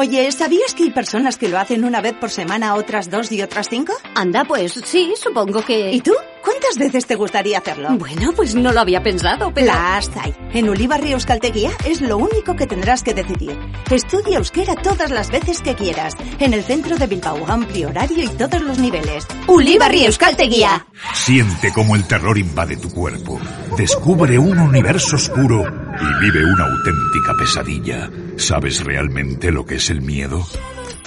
[0.00, 3.42] Oye, ¿sabías que hay personas que lo hacen una vez por semana, otras dos y
[3.42, 3.94] otras cinco?
[4.14, 5.90] Anda, pues sí, supongo que...
[5.90, 6.12] ¿Y tú?
[6.42, 7.90] ¿Cuántas veces te gustaría hacerlo?
[7.98, 9.66] Bueno, pues no lo había pensado, pero...
[9.66, 10.34] Las hay.
[10.52, 13.58] En Ulibarri Euskalteguía es lo único que tendrás que decidir.
[13.90, 16.14] Estudia euskera todas las veces que quieras.
[16.38, 19.26] En el centro de Bilbao, amplio horario y todos los niveles.
[19.46, 20.86] Ulibarri Euskalteguía.
[21.14, 23.40] Siente cómo el terror invade tu cuerpo.
[23.76, 28.10] Descubre un universo oscuro y vive una auténtica pesadilla.
[28.36, 30.46] ¿Sabes realmente lo que es el miedo?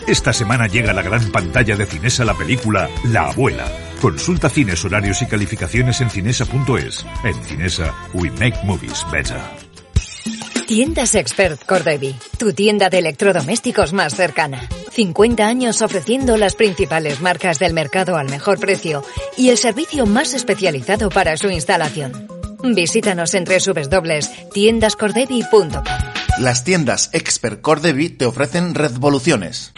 [0.07, 3.65] Esta semana llega a la gran pantalla de Cinesa la película La Abuela.
[4.01, 7.05] Consulta cines, horarios y calificaciones en cinesa.es.
[7.23, 9.37] En Cinesa, we make movies better.
[10.67, 14.61] Tiendas Expert Cordevi, tu tienda de electrodomésticos más cercana.
[14.91, 19.03] 50 años ofreciendo las principales marcas del mercado al mejor precio
[19.37, 22.27] y el servicio más especializado para su instalación.
[22.63, 26.10] Visítanos en www.tiendascordevi.com.
[26.41, 29.73] Las tiendas Expert Cordevi te ofrecen revoluciones.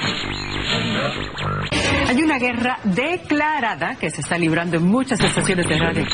[2.08, 6.06] Hay una guerra declarada que se está librando en muchas estaciones de radio.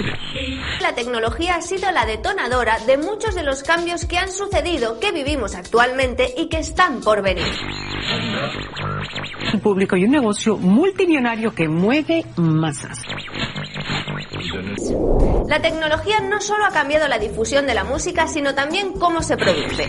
[0.81, 5.11] La tecnología ha sido la detonadora de muchos de los cambios que han sucedido, que
[5.11, 7.45] vivimos actualmente y que están por venir.
[9.53, 12.97] Un público y un negocio multimillonario que mueve masas.
[15.47, 19.37] La tecnología no solo ha cambiado la difusión de la música, sino también cómo se
[19.37, 19.87] produce.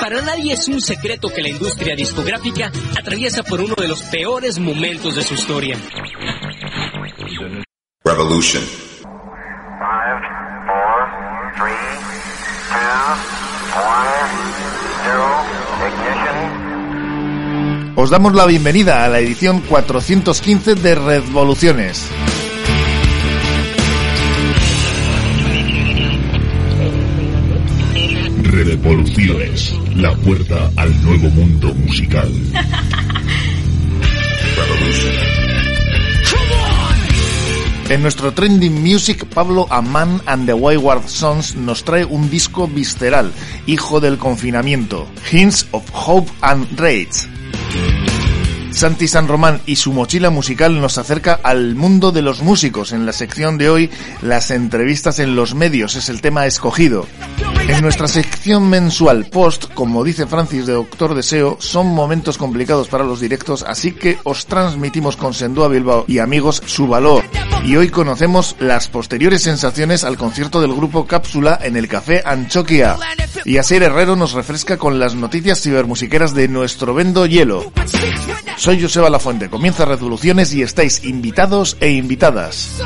[0.00, 4.58] Para nadie es un secreto que la industria discográfica atraviesa por uno de los peores
[4.58, 5.76] momentos de su historia.
[8.04, 8.62] Revolution.
[17.96, 22.08] Os damos la bienvenida a la edición 415 de Revoluciones.
[28.64, 29.74] Revoluciones.
[29.94, 32.30] La puerta al nuevo mundo musical.
[37.88, 43.32] En nuestro Trending Music, Pablo Amán and the Wayward Sons nos trae un disco visceral,
[43.66, 47.39] hijo del confinamiento, Hints of Hope and Rage.
[48.72, 52.92] Santi San Román y su mochila musical nos acerca al mundo de los músicos.
[52.92, 53.90] En la sección de hoy,
[54.22, 57.06] las entrevistas en los medios es el tema escogido.
[57.68, 63.04] En nuestra sección mensual post, como dice Francis de Doctor Deseo, son momentos complicados para
[63.04, 67.24] los directos, así que os transmitimos con Sendúa Bilbao y amigos su valor.
[67.64, 72.96] Y hoy conocemos las posteriores sensaciones al concierto del grupo Cápsula en el Café Anchoquia.
[73.44, 77.70] Y Asier Herrero nos refresca con las noticias cibermusiqueras de nuestro vendo hielo.
[78.60, 82.78] Soy Joseba Lafuente, comienza Revoluciones y estáis invitados e invitadas.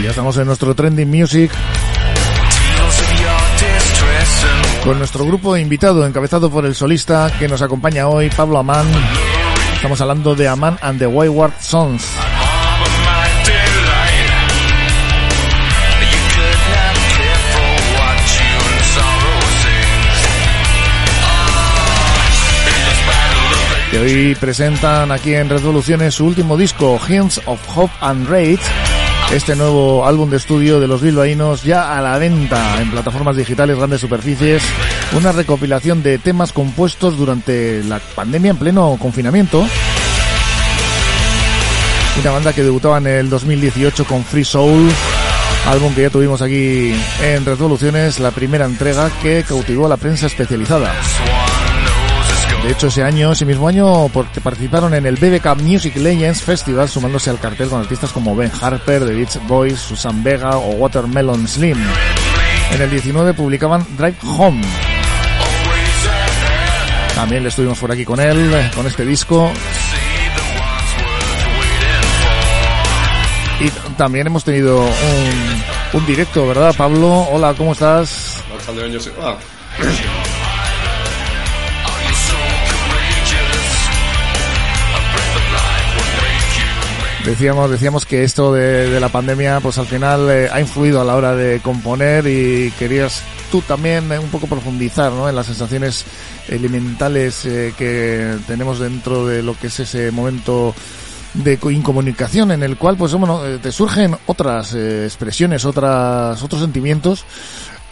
[0.00, 1.50] Ya estamos en nuestro Trending Music
[4.84, 8.86] con nuestro grupo invitado encabezado por el solista que nos acompaña hoy, Pablo Amán.
[9.74, 12.06] Estamos hablando de Amán and the Wayward Sons.
[23.90, 28.60] Que hoy presentan aquí en Revoluciones su último disco, Hints of Hope and Rage.
[29.32, 33.76] Este nuevo álbum de estudio de los bilbaínos ya a la venta en plataformas digitales,
[33.76, 34.60] grandes superficies.
[35.16, 39.64] Una recopilación de temas compuestos durante la pandemia en pleno confinamiento.
[42.20, 44.90] Una banda que debutaba en el 2018 con Free Soul,
[45.68, 46.92] álbum que ya tuvimos aquí
[47.22, 50.92] en Revoluciones, la primera entrega que cautivó a la prensa especializada.
[52.62, 57.30] De hecho, ese año, ese mismo año, participaron en el BBK Music Legends Festival, sumándose
[57.30, 61.78] al cartel con artistas como Ben Harper, The Beach Boys, Susan Vega o Watermelon Slim.
[62.72, 64.62] En el 19 publicaban Drive Home.
[67.14, 69.50] También le estuvimos por aquí con él, con este disco.
[73.60, 75.62] Y también hemos tenido un,
[75.92, 77.26] Un directo, ¿verdad, Pablo?
[77.30, 78.36] Hola, ¿cómo estás?
[87.24, 91.14] Decíamos, decíamos que esto de, la pandemia, pues al final eh, ha influido a la
[91.16, 93.22] hora de componer y querías
[93.52, 95.28] tú también eh, un poco profundizar ¿no?
[95.28, 96.04] en las sensaciones
[96.48, 100.74] elementales eh, que tenemos dentro de lo que es ese momento
[101.34, 106.60] de co- incomunicación en el cual pues bueno eh, te surgen otras expresiones otras otros
[106.60, 107.24] sentimientos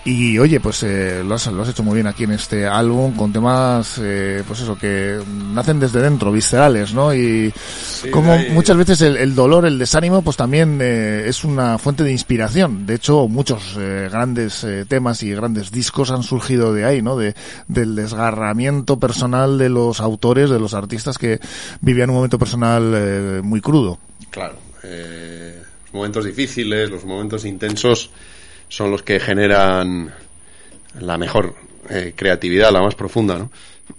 [0.05, 3.15] y oye pues eh, lo, has, lo has hecho muy bien aquí en este álbum
[3.15, 5.19] con temas eh, pues eso que
[5.53, 7.53] nacen desde dentro viscerales no y
[8.11, 12.13] como muchas veces el, el dolor el desánimo pues también eh, es una fuente de
[12.13, 12.87] inspiración.
[12.87, 17.17] De hecho muchos eh, grandes eh, temas y grandes discos han surgido de ahí no
[17.17, 17.35] de
[17.67, 21.41] del desgarramiento personal de los autores de los artistas que
[21.81, 23.99] vivían un momento personal eh, muy crudo.
[24.31, 24.57] Claro.
[24.85, 28.11] eh, los momentos difíciles, los momentos intensos
[28.69, 30.13] son los que generan
[31.01, 31.55] la mejor
[31.91, 33.51] eh, creatividad, la más profunda, ¿no?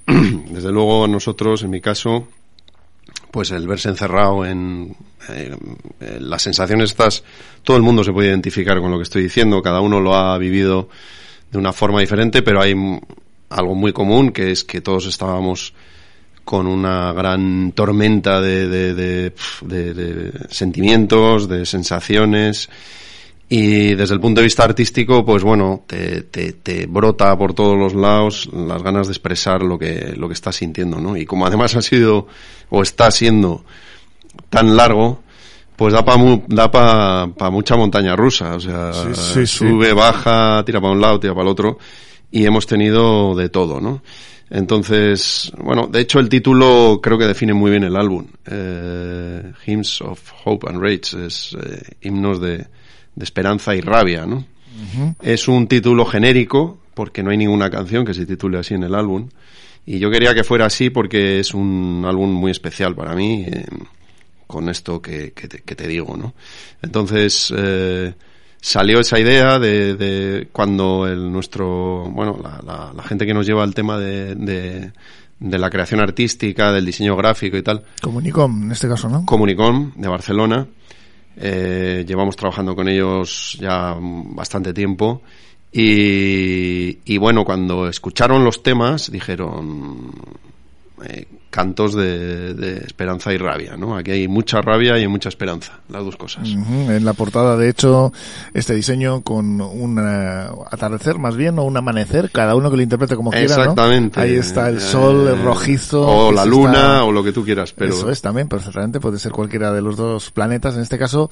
[0.52, 2.28] Desde luego nosotros, en mi caso,
[3.32, 4.96] pues el verse encerrado en
[5.30, 5.56] eh,
[6.00, 7.24] eh, las sensaciones estas,
[7.64, 10.38] todo el mundo se puede identificar con lo que estoy diciendo, cada uno lo ha
[10.38, 10.90] vivido
[11.52, 12.76] de una forma diferente, pero hay
[13.50, 15.74] algo muy común que es que todos estábamos
[16.46, 22.70] con una gran tormenta de, de, de- de sentimientos, de sensaciones.
[23.52, 27.76] Y desde el punto de vista artístico, pues bueno, te, te, te brota por todos
[27.76, 31.18] los lados las ganas de expresar lo que, lo que estás sintiendo, ¿no?
[31.18, 32.28] Y como además ha sido,
[32.70, 33.66] o está siendo,
[34.52, 35.24] tan largo,
[35.76, 38.56] pues da para da pa, pa mucha montaña rusa.
[38.56, 39.48] O sea, Sí, sí, sí.
[39.48, 41.80] sube, baja, tira para un lado, tira para el otro.
[42.32, 44.04] Y hemos tenido de todo, ¿no?
[44.52, 48.28] Entonces, bueno, de hecho el título creo que define muy bien el álbum.
[48.46, 52.68] Eh, Hymns of Hope and Rage es eh, himnos de,
[53.20, 54.46] de esperanza y rabia, ¿no?
[55.22, 58.96] Es un título genérico porque no hay ninguna canción que se titule así en el
[58.96, 59.28] álbum.
[59.86, 63.66] Y yo quería que fuera así porque es un álbum muy especial para mí, eh,
[64.48, 66.34] con esto que, que te, que te digo, ¿no?
[66.82, 68.14] Entonces, eh,
[68.62, 73.46] salió esa idea de, de cuando el nuestro, bueno, la, la- la gente que nos
[73.46, 74.92] lleva el tema de, de,
[75.40, 79.92] de la creación artística, del diseño gráfico y tal, Comunicom en este caso no Comunicom
[79.96, 80.68] de Barcelona.
[81.42, 85.22] Eh, llevamos trabajando con ellos ya bastante tiempo.
[85.72, 90.12] Y, y bueno, cuando escucharon los temas, dijeron
[91.06, 93.96] eh, cantos de, de esperanza y rabia, ¿no?
[93.98, 96.48] Aquí hay mucha rabia y hay mucha esperanza, las dos cosas.
[96.48, 98.14] En la portada, de hecho,
[98.54, 102.84] este diseño con un eh, atardecer más bien o un amanecer, cada uno que lo
[102.84, 103.62] interprete como quiera, ¿no?
[103.62, 104.20] Exactamente.
[104.20, 106.06] Ahí está el Eh, sol el rojizo.
[106.08, 107.94] O la luna, está- o lo que tú quieras, pero...
[107.96, 111.30] Eso es también, perfectamente, puede ser cualquiera de los dos planetas, en este caso,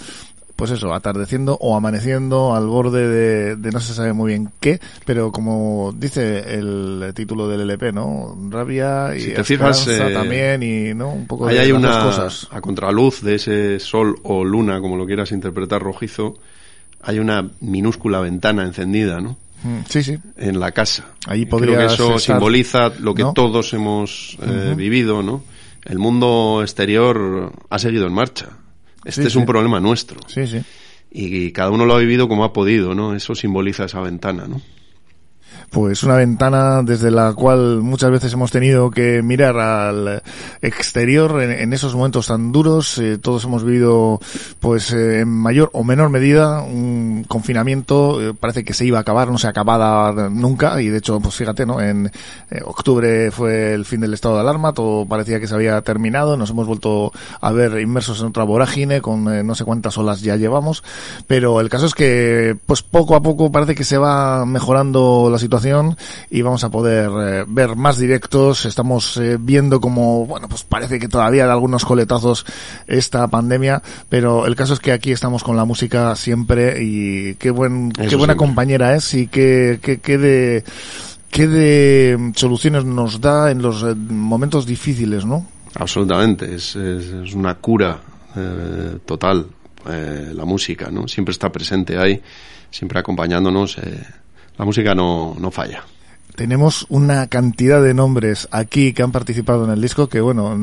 [0.57, 4.81] pues eso, atardeciendo o amaneciendo al borde de, de no se sabe muy bien qué,
[5.06, 8.36] pero como dice el título del LP, ¿no?
[8.50, 11.12] Rabia y Si te fijas, eh, también y, ¿no?
[11.13, 12.48] Un poco Ahí de hay una cosas.
[12.51, 16.33] a contraluz de ese sol o luna, como lo quieras interpretar rojizo,
[17.01, 19.38] hay una minúscula ventana encendida, ¿no?
[19.63, 20.18] Mm, Sí, sí.
[20.38, 21.06] En la casa.
[21.27, 23.33] Ahí Creo que eso simboliza lo que ¿no?
[23.33, 25.44] todos hemos eh, vivido, ¿no?
[25.86, 28.50] El mundo exterior ha seguido en marcha.
[29.05, 29.47] Este Sí, es un sí.
[29.47, 30.19] problema nuestro.
[30.27, 30.61] Sí, sí.
[31.11, 33.15] Y cada uno lo ha vivido como ha podido, ¿no?
[33.15, 34.61] Eso simboliza esa ventana, ¿no?
[35.69, 40.24] Pues una ventana desde la cual muchas veces hemos tenido que mirar al
[40.62, 42.97] exterior en, esos momentos tan duros.
[43.00, 44.21] Eh, todos hemos vivido,
[44.62, 48.21] pues, eh, en mayor o menor medida un confinamiento.
[48.21, 50.81] eh, parece que se iba a acabar, no se acababa nunca.
[50.81, 51.81] Y de hecho, pues fíjate, ¿no?
[51.81, 52.12] En
[52.65, 54.71] octubre fue el fin del estado de alarma.
[54.71, 56.38] Todo parecía que se había terminado.
[56.38, 60.38] Nos hemos vuelto a ver inmersos en otra vorágine con no sé cuántas olas ya
[60.38, 60.83] llevamos.
[61.27, 65.38] Pero el caso es que, pues poco a poco parece que se va mejorando la
[65.38, 65.56] situación
[66.29, 68.65] y vamos a poder eh, ver más directos.
[68.65, 72.45] Estamos eh, viendo como, bueno, pues parece que todavía da algunos coletazos
[72.87, 77.51] esta pandemia, pero el caso es que aquí estamos con la música siempre y qué
[77.51, 78.47] buen, qué Eso buena siempre.
[78.47, 80.63] compañera es y qué, qué, qué de,
[81.29, 85.45] qué de soluciones nos da en los eh, momentos difíciles, ¿no?
[85.75, 87.99] Absolutamente, es, es- es una cura
[88.35, 89.47] eh, total
[89.89, 91.07] eh, la música, ¿no?
[91.07, 92.21] Siempre está presente ahí,
[92.71, 93.77] siempre acompañándonos.
[93.77, 94.03] eh,
[94.57, 95.83] la música no, no falla.
[96.38, 100.56] Tenemos una cantidad de nombres aquí que han participado en el disco que, bueno,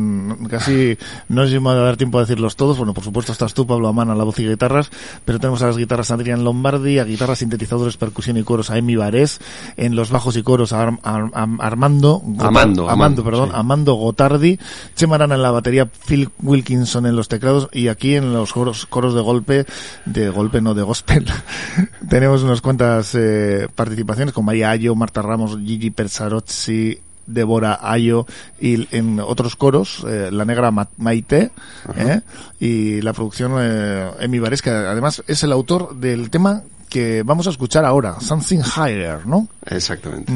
[0.49, 0.97] casi
[1.29, 2.79] no os lleva a dar tiempo a decirlos todos.
[2.79, 4.91] Bueno, por supuesto estás tú, Pablo Amán, a la voz y guitarras,
[5.25, 8.95] pero tenemos a las guitarras Adrián Lombardi, a guitarras, sintetizadores, percusión y coros a Emi
[8.95, 9.41] Barés,
[9.77, 13.57] en los bajos y coros a Ar- Ar- Ar- Armando, Amando, Amando, perdón, sí.
[13.59, 14.61] Amando Gotardi,
[14.95, 18.87] Chema Arana en la batería, Phil Wilkinson en los teclados y aquí en los coros,
[18.87, 19.67] coros de golpe,
[20.05, 21.27] de golpe no de gospel,
[22.09, 28.27] tenemos unas cuantas eh, participaciones con María Ayo, Marta Ramos, Gigi Persarozzi, Débora Ayo
[28.61, 31.51] y en otros coros, eh, La Negra Ma- Maite,
[31.97, 32.21] ¿eh?
[32.61, 37.47] y la producción eh, Emi Bares, que además es el autor del tema que vamos
[37.49, 39.49] a escuchar ahora, Something Higher, ¿no?
[39.67, 40.31] Exactamente.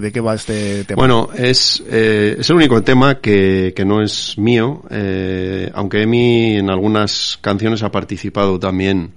[0.00, 0.96] ¿De qué va este tema?
[0.96, 6.56] Bueno, es, eh, es el único tema que, que no es mío, eh, aunque Emi
[6.56, 9.12] en algunas canciones ha participado también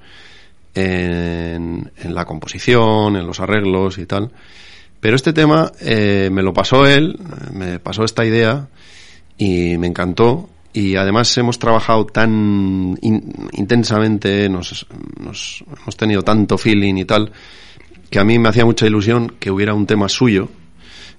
[0.75, 4.31] en, en la composición, en los arreglos y tal.
[5.03, 7.19] Pero este tema eh, me lo pasó él,
[7.51, 8.69] me pasó esta idea
[9.37, 10.49] y me encantó.
[10.71, 14.87] Y además hemos trabajado tan in- intensamente, nos,
[15.19, 17.33] nos hemos tenido tanto feeling y tal,
[18.09, 20.47] que a mí me hacía mucha ilusión que hubiera un tema suyo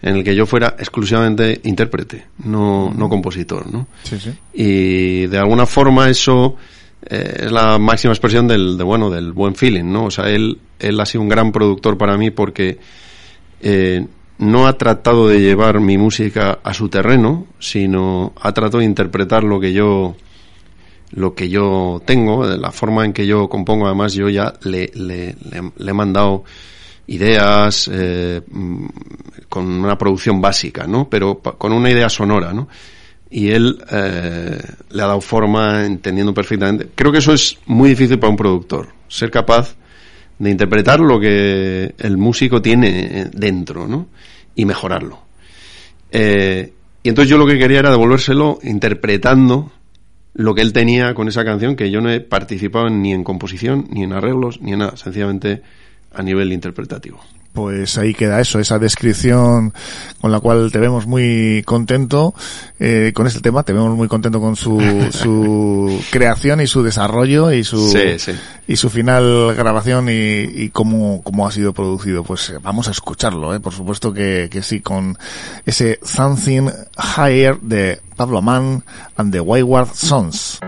[0.01, 3.87] en el que yo fuera exclusivamente intérprete, no, no compositor, ¿no?
[4.05, 4.31] Sí, sí.
[4.55, 6.57] Y de alguna forma eso
[7.05, 10.07] eh, es la máxima expresión del, de, bueno, del buen feeling, ¿no?
[10.07, 12.79] O sea, él, él ha sido un gran productor para mí porque
[13.65, 14.07] eh,
[14.39, 19.43] no ha tratado de llevar mi música a su terreno, sino ha tratado de interpretar
[19.43, 20.15] lo que yo
[21.13, 25.37] lo que yo tengo, la forma en que yo compongo, además yo ya le, le,
[25.51, 26.43] le- he mandado
[27.07, 28.87] ideas eh, mm,
[29.49, 31.09] con una producción básica, ¿no?
[31.09, 32.69] Pero con una idea sonora, ¿no?
[33.31, 34.59] Y él eh,
[34.91, 36.89] le ha dado forma entendiendo perfectamente.
[36.95, 39.77] Creo que eso es muy difícil para un productor, ser capaz
[40.45, 44.09] de interpretar lo que el músico tiene eh, dentro, ¿no?
[44.55, 45.19] Y mejorarlo.
[46.11, 46.71] Eh,
[47.03, 49.73] y entonces yo lo que quería era devolvérselo interpretando
[50.35, 53.87] lo que él tenía con esa canción, que yo no he participado ni en composición,
[53.91, 55.63] ni en arreglos, ni en nada, sencillamente
[56.13, 57.21] a nivel interpretativo.
[57.55, 59.73] Pues ahí queda eso, esa descripción
[60.21, 62.35] con la cual te vemos muy contento
[62.81, 64.81] eh, con este tema, te vemos muy contento con su,
[65.13, 68.33] su creación y su desarrollo y su Sí, sí.
[68.67, 72.25] y su final grabación y, y cómo, cómo ha sido producido.
[72.25, 75.17] Pues eh, vamos a escucharlo, eh, por supuesto que, que sí, con
[75.65, 76.69] ese Something
[77.17, 78.83] Higher de Pablo Amán
[79.17, 80.59] and the Wayward Sons.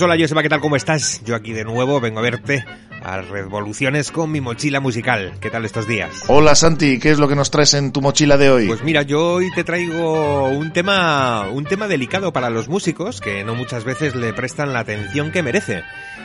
[0.00, 0.60] Pues hola Joseba, ¿qué tal?
[0.60, 1.20] ¿Cómo estás?
[1.26, 2.64] Yo aquí de nuevo vengo a verte
[3.02, 5.34] a Revoluciones con mi mochila musical.
[5.42, 6.24] ¿Qué tal estos días?
[6.28, 8.66] Hola Santi, ¿qué es lo que nos traes en tu mochila de hoy?
[8.66, 13.44] Pues mira, yo hoy te traigo un tema, un tema delicado para los músicos que
[13.44, 15.82] no muchas veces le prestan la atención que merece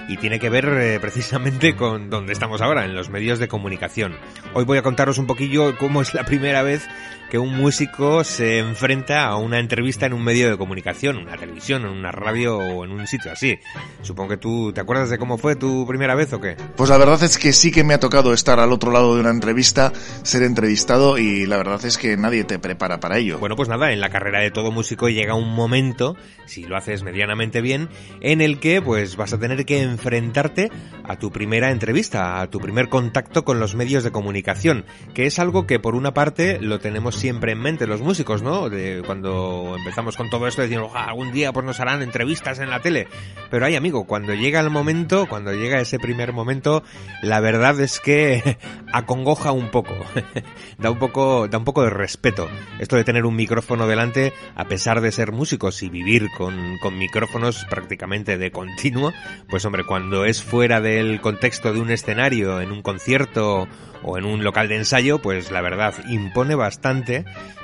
[0.07, 4.15] y tiene que ver eh, precisamente con donde estamos ahora, en los medios de comunicación.
[4.53, 6.87] Hoy voy a contaros un poquillo cómo es la primera vez
[7.35, 11.81] que un músico se enfrenta a una entrevista en un medio de comunicación, una televisión,
[11.81, 13.59] en una radio o en un sitio así.
[14.03, 16.55] Supongo que tú te acuerdas de cómo fue tu primera vez o qué?
[16.77, 19.19] Pues la verdad es que sí que me ha tocado estar al otro lado de
[19.19, 19.91] una entrevista,
[20.23, 23.37] ser entrevistado y la verdad es que nadie te prepara para ello.
[23.37, 26.15] Bueno, pues nada, en la carrera de todo músico llega un momento,
[26.45, 27.89] si lo haces medianamente bien,
[28.21, 30.71] en el que pues vas a tener que enfrentarte
[31.03, 35.37] a tu primera entrevista, a tu primer contacto con los medios de comunicación, que es
[35.37, 38.69] algo que por una parte lo tenemos siempre en mente los músicos, ¿no?
[38.69, 42.69] De cuando empezamos con todo esto decimos, "Ah, algún día pues nos harán entrevistas en
[42.69, 43.07] la tele.
[43.49, 46.83] Pero hay amigo, cuando llega el momento, cuando llega ese primer momento,
[47.23, 48.59] la verdad es que
[48.93, 49.95] acongoja un poco.
[50.77, 52.47] da un poco, da un poco de respeto.
[52.77, 56.95] Esto de tener un micrófono delante, a pesar de ser músicos y vivir con, con
[56.95, 59.13] micrófonos prácticamente de continuo,
[59.49, 63.67] pues hombre, cuando es fuera del contexto de un escenario, en un concierto
[64.03, 67.04] o en un local de ensayo, pues la verdad impone bastante.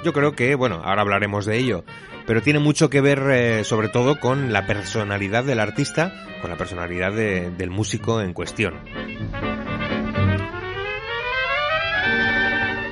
[0.03, 1.83] Yo creo que, bueno, ahora hablaremos de ello,
[2.25, 6.57] pero tiene mucho que ver eh, sobre todo con la personalidad del artista, con la
[6.57, 8.75] personalidad de- del músico en cuestión.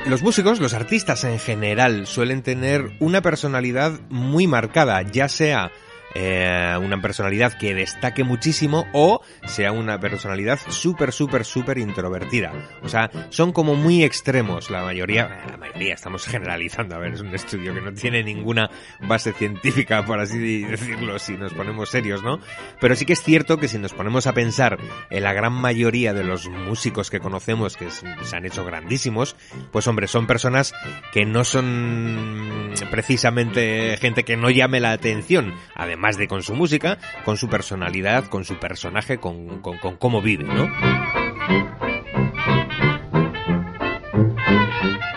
[0.08, 5.72] Los músicos, los artistas en general, suelen tener una personalidad muy marcada, ya sea
[6.16, 12.52] eh, una personalidad que destaque muchísimo o sea una personalidad súper, súper, súper introvertida.
[12.82, 17.22] O sea, son como muy extremos la mayoría, la mayoría estamos generalizando, a ver, es
[17.22, 18.70] un estudio que no tiene ninguna
[19.02, 22.40] base científica, por así decirlo, si nos ponemos serios, ¿no?
[22.80, 24.78] Pero sí que es cierto que si nos ponemos a pensar
[25.10, 29.36] en la gran mayoría de los músicos que conocemos que se han hecho grandísimos,
[29.72, 30.74] pues hombre, son personas
[31.12, 36.98] que no son precisamente gente que no llame la atención, además de con su música,
[37.26, 40.68] con su personalidad, con su personaje, con, con, con cómo vive, ¿no?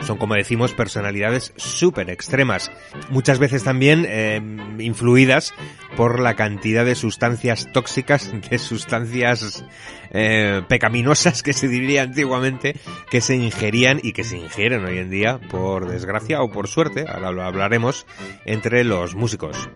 [0.02, 2.72] Son, como decimos, personalidades súper extremas.
[3.08, 4.42] Muchas veces también eh,
[4.78, 5.54] influidas
[5.96, 9.64] por la cantidad de sustancias tóxicas, de sustancias
[10.10, 12.74] eh, pecaminosas que se diría antiguamente,
[13.10, 17.04] que se ingerían y que se ingieren hoy en día, por desgracia o por suerte,
[17.08, 18.06] ahora lo hablaremos,
[18.44, 19.70] entre los músicos.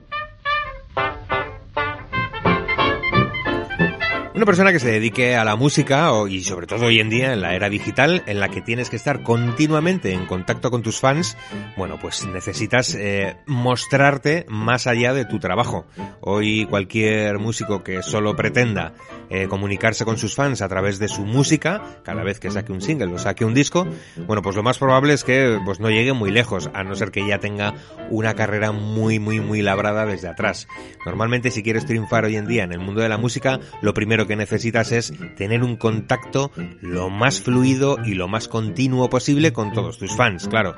[4.37, 7.41] Una persona que se dedique a la música y sobre todo hoy en día en
[7.41, 11.39] la era digital en la que tienes que estar continuamente en contacto con tus fans,
[11.75, 15.87] bueno, pues necesitas eh, mostrarte más allá de tu trabajo.
[16.21, 18.93] Hoy cualquier músico que solo pretenda
[19.31, 22.83] eh, comunicarse con sus fans a través de su música, cada vez que saque un
[22.83, 23.87] single o saque un disco,
[24.27, 27.11] bueno, pues lo más probable es que pues no llegue muy lejos, a no ser
[27.11, 27.73] que ya tenga
[28.11, 30.69] una carrera muy, muy, muy labrada desde atrás.
[31.07, 34.26] Normalmente si quieres triunfar hoy en día en el mundo de la música, lo primero
[34.27, 39.73] que necesitas es tener un contacto lo más fluido y lo más continuo posible con
[39.73, 40.75] todos tus fans, claro.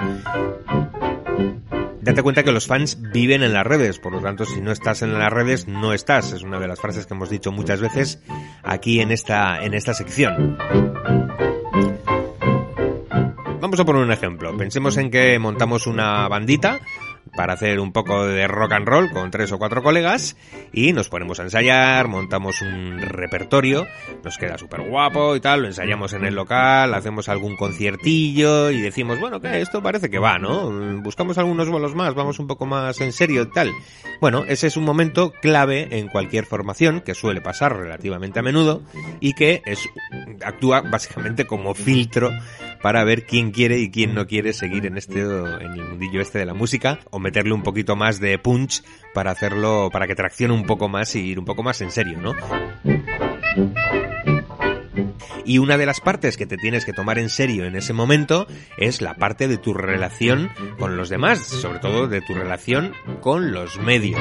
[2.00, 5.02] Date cuenta que los fans viven en las redes, por lo tanto, si no estás
[5.02, 6.32] en las redes, no estás.
[6.32, 8.22] Es una de las frases que hemos dicho muchas veces
[8.62, 10.56] aquí en esta, en esta sección.
[13.60, 14.56] Vamos a poner un ejemplo.
[14.56, 16.80] Pensemos en que montamos una bandita
[17.38, 20.36] para hacer un poco de rock and roll con tres o cuatro colegas
[20.72, 23.86] y nos ponemos a ensayar, montamos un repertorio,
[24.24, 28.80] nos queda súper guapo y tal, lo ensayamos en el local, hacemos algún conciertillo y
[28.80, 30.68] decimos, bueno, que esto parece que va, ¿no?
[31.00, 33.70] Buscamos algunos bolos más, vamos un poco más en serio y tal.
[34.20, 38.82] Bueno, ese es un momento clave en cualquier formación que suele pasar relativamente a menudo
[39.20, 39.88] y que es
[40.44, 42.32] actúa básicamente como filtro
[42.82, 46.38] para ver quién quiere y quién no quiere seguir en este en el mundillo este
[46.38, 48.82] de la música o meterle un poquito más de punch
[49.14, 52.18] para hacerlo para que traccione un poco más y ir un poco más en serio,
[52.20, 52.34] ¿no?
[55.44, 58.46] Y una de las partes que te tienes que tomar en serio en ese momento
[58.76, 63.52] es la parte de tu relación con los demás, sobre todo de tu relación con
[63.52, 64.20] los medios.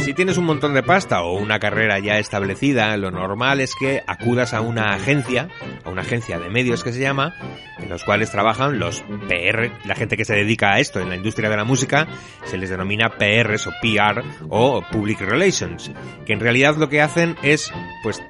[0.00, 4.02] Si tienes un montón de pasta o una carrera ya establecida, lo normal es que
[4.06, 5.48] acudas a una agencia,
[5.84, 7.34] a una agencia de medios que se llama,
[7.78, 11.16] en los cuales trabajan los PR, la gente que se dedica a esto en la
[11.16, 12.08] industria de la música,
[12.44, 15.92] se les denomina PRs o PR o Public Relations,
[16.24, 17.70] que en realidad lo que hacen es
[18.02, 18.22] pues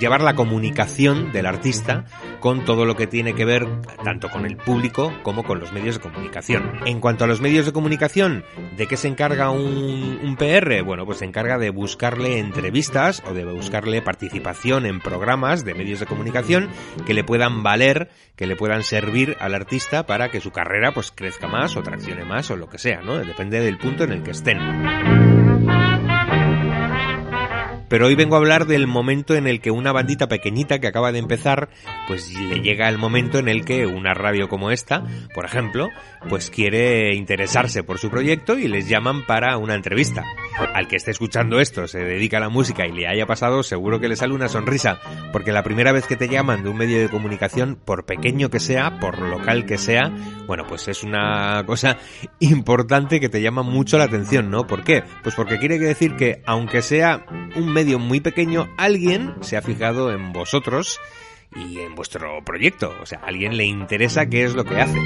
[0.00, 2.04] llevar la comunicación del artista
[2.40, 3.68] con todo lo que tiene que ver
[4.04, 6.80] tanto con el público como con los medios de comunicación.
[6.84, 8.44] En cuanto a los medios de comunicación,
[8.76, 10.82] ¿de qué se encarga un, un PR?
[10.82, 16.00] Bueno, pues se encarga de buscarle entrevistas o de buscarle participación en programas de medios
[16.00, 16.68] de comunicación
[17.06, 21.10] que le puedan valer, que le puedan servir al artista para que su carrera pues
[21.10, 23.18] crezca más o traccione más o lo que sea, ¿no?
[23.18, 24.58] Depende del punto en el que estén.
[27.92, 31.12] Pero hoy vengo a hablar del momento en el que una bandita pequeñita que acaba
[31.12, 31.68] de empezar,
[32.08, 35.90] pues le llega el momento en el que una radio como esta, por ejemplo,
[36.28, 40.24] pues quiere interesarse por su proyecto y les llaman para una entrevista.
[40.74, 44.00] Al que esté escuchando esto, se dedica a la música y le haya pasado, seguro
[44.00, 45.00] que le sale una sonrisa,
[45.32, 48.60] porque la primera vez que te llaman de un medio de comunicación, por pequeño que
[48.60, 50.12] sea, por local que sea,
[50.46, 51.98] bueno, pues es una cosa
[52.38, 54.66] importante que te llama mucho la atención, ¿no?
[54.66, 55.02] ¿Por qué?
[55.22, 60.12] Pues porque quiere decir que, aunque sea un medio muy pequeño, alguien se ha fijado
[60.12, 61.00] en vosotros
[61.56, 62.94] y en vuestro proyecto.
[63.00, 64.98] O sea, alguien le interesa qué es lo que hace.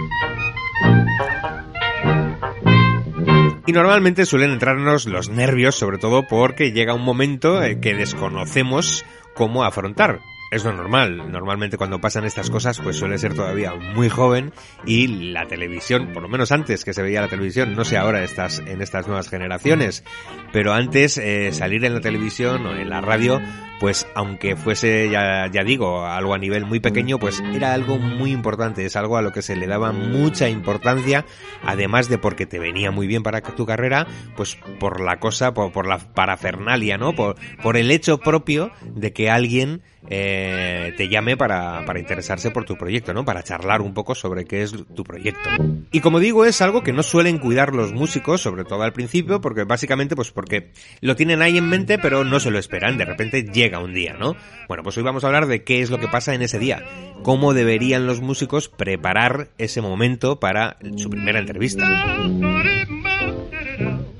[3.67, 9.65] Y normalmente suelen entrarnos los nervios, sobre todo porque llega un momento que desconocemos cómo
[9.65, 11.31] afrontar es lo normal.
[11.31, 14.53] Normalmente cuando pasan estas cosas, pues suele ser todavía muy joven
[14.85, 18.23] y la televisión, por lo menos antes que se veía la televisión, no sé ahora
[18.23, 20.05] estas, en estas nuevas generaciones,
[20.53, 23.41] pero antes eh, salir en la televisión o en la radio,
[23.81, 28.31] pues aunque fuese, ya, ya digo, algo a nivel muy pequeño, pues era algo muy
[28.31, 31.27] importante, es algo a lo que se le daba mucha importancia,
[31.65, 34.07] además de porque te venía muy bien para tu carrera,
[34.37, 37.15] pues por la cosa, por, por la parafernalia, ¿no?
[37.15, 42.65] Por, por el hecho propio de que alguien eh, te llame para, para interesarse por
[42.65, 43.25] tu proyecto, ¿no?
[43.25, 45.51] Para charlar un poco sobre qué es tu proyecto.
[45.91, 49.41] Y como digo, es algo que no suelen cuidar los músicos, sobre todo al principio,
[49.41, 52.99] porque básicamente, pues porque lo tienen ahí en mente, pero no se lo esperan.
[52.99, 54.37] De repente llega un día, ¿no?
[54.69, 56.85] Bueno, pues hoy vamos a hablar de qué es lo que pasa en ese día.
[57.23, 61.87] Cómo deberían los músicos preparar ese momento para su primera entrevista.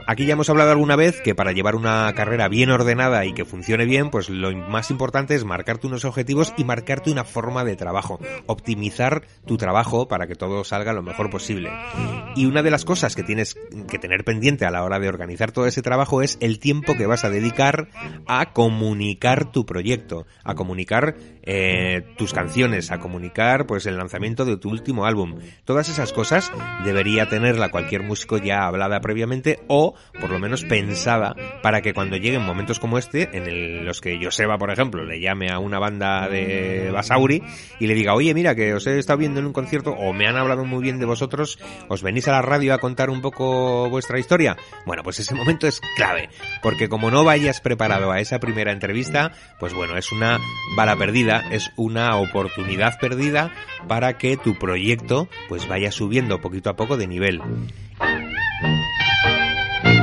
[0.09, 3.45] Aquí ya hemos hablado alguna vez que para llevar una carrera bien ordenada y que
[3.45, 7.75] funcione bien, pues lo más importante es marcarte unos objetivos y marcarte una forma de
[7.75, 11.73] trabajo, optimizar tu trabajo para que todo salga lo mejor posible.
[12.37, 13.57] Y una de las cosas que tienes
[13.89, 17.07] que tener pendiente a la hora de organizar todo ese trabajo es el tiempo que
[17.07, 17.89] vas a dedicar
[18.29, 24.57] a comunicar tu proyecto, a comunicar eh, tus canciones, a comunicar pues el lanzamiento de
[24.57, 25.41] tu último álbum.
[25.65, 26.53] Todas esas cosas
[26.85, 32.17] debería tenerla cualquier músico ya hablada previamente o por lo menos pensada para que cuando
[32.17, 36.29] lleguen momentos como este, en los que Joseba, por ejemplo, le llame a una banda
[36.29, 37.43] de Basauri
[37.81, 40.27] y le diga, oye, mira, que os he estado viendo en un concierto o me
[40.27, 43.89] han hablado muy bien de vosotros, os venís a la radio a contar un poco
[43.91, 44.57] vuestra historia.
[44.85, 46.29] Bueno, pues ese momento es clave,
[46.63, 50.39] porque como no vayas preparado a esa primera entrevista, pues bueno, es una
[50.77, 53.53] bala perdida, es una oportunidad perdida
[53.89, 57.41] para que tu proyecto pues vaya subiendo poquito a poco de nivel.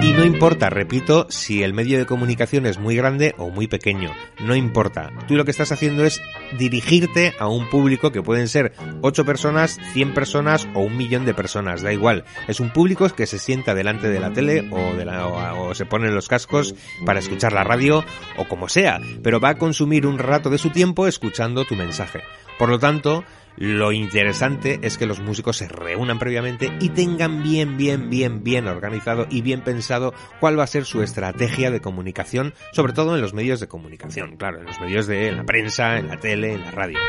[0.04, 4.12] Y no importa, repito, si el medio de comunicación es muy grande o muy pequeño.
[4.42, 5.10] No importa.
[5.30, 6.22] Tú lo que estás haciendo es
[6.58, 11.34] dirigirte a un público que pueden ser 8 personas, 100 personas o un millón de
[11.34, 11.84] personas.
[11.84, 12.26] Da igual.
[12.50, 15.74] Es un público que se sienta delante de la tele o, de la, o, o
[15.74, 18.04] se pone los cascos para escuchar la radio
[18.36, 19.00] o como sea.
[19.24, 22.20] Pero va a consumir un rato de su tiempo escuchando tu mensaje.
[22.60, 23.24] Por lo tanto,
[23.58, 28.68] lo interesante es que los músicos se reúnan previamente y tengan bien, bien, bien, bien
[28.68, 33.22] organizado y bien pensado cuál va a ser su estrategia de comunicación, sobre todo en
[33.22, 36.62] los medios de comunicación, claro, en los medios de la prensa, en la tele, en
[36.62, 37.00] la radio.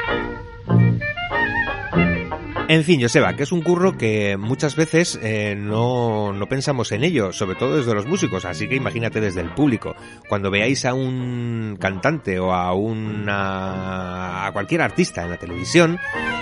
[2.66, 7.04] En fin, Joseba, que es un curro que muchas veces eh, no, no pensamos en
[7.04, 9.94] ello, sobre todo desde los músicos, así que imagínate desde el público.
[10.30, 15.98] Cuando veáis a un cantante o a una a cualquier artista en la televisión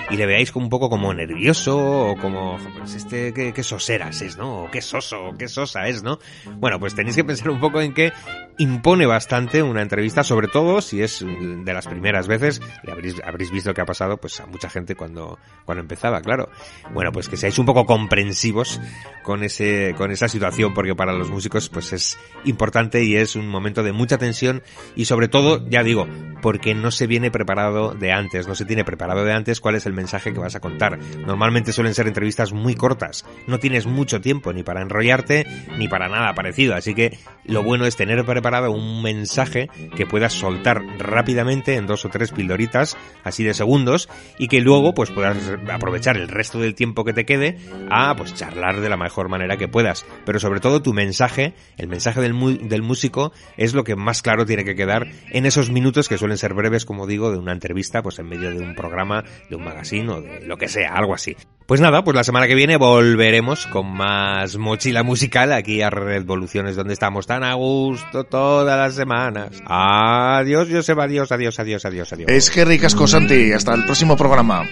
[0.09, 4.37] y le veáis como un poco como nervioso o como pues este qué, soseras es,
[4.37, 4.63] ¿no?
[4.63, 6.19] O qué soso, o qué sosa es, ¿no?
[6.57, 8.13] Bueno, pues tenéis que pensar un poco en que
[8.57, 13.51] impone bastante una entrevista, sobre todo si es de las primeras veces, y habréis, habréis
[13.51, 16.49] visto que ha pasado pues a mucha gente cuando, cuando empezaba, claro.
[16.93, 18.79] Bueno, pues que seáis un poco comprensivos
[19.23, 23.47] con ese, con esa situación, porque para los músicos pues es importante y es un
[23.47, 24.61] momento de mucha tensión
[24.95, 26.07] y sobre todo, ya digo,
[26.41, 29.85] porque no se viene preparado de antes, no se tiene preparado de antes cuál es
[29.85, 30.99] el mensaje que vas a contar.
[31.25, 35.45] Normalmente suelen ser entrevistas muy cortas, no tienes mucho tiempo ni para enrollarte
[35.77, 40.33] ni para nada parecido, así que lo bueno es tener preparado un mensaje que puedas
[40.33, 45.37] soltar rápidamente en dos o tres pildoritas, así de segundos, y que luego pues puedas
[45.71, 47.57] aprovechar el resto del tiempo que te quede
[47.89, 50.05] a pues charlar de la mejor manera que puedas.
[50.25, 54.45] Pero sobre todo tu mensaje, el mensaje del, del músico es lo que más claro
[54.45, 58.01] tiene que quedar en esos minutos que suelen ser breves, como digo, de una entrevista,
[58.01, 61.13] pues en medio de un programa, de un magazine o de lo que sea, algo
[61.13, 61.35] así.
[61.65, 66.75] Pues nada, pues la semana que viene volveremos con más mochila musical aquí a Revoluciones
[66.75, 69.61] donde estamos tan a gusto todas las semanas.
[69.65, 72.29] Adiós, Joseba, adiós, adiós, adiós, adiós, adiós.
[72.29, 74.67] Es que ricas Santi, hasta el próximo programa.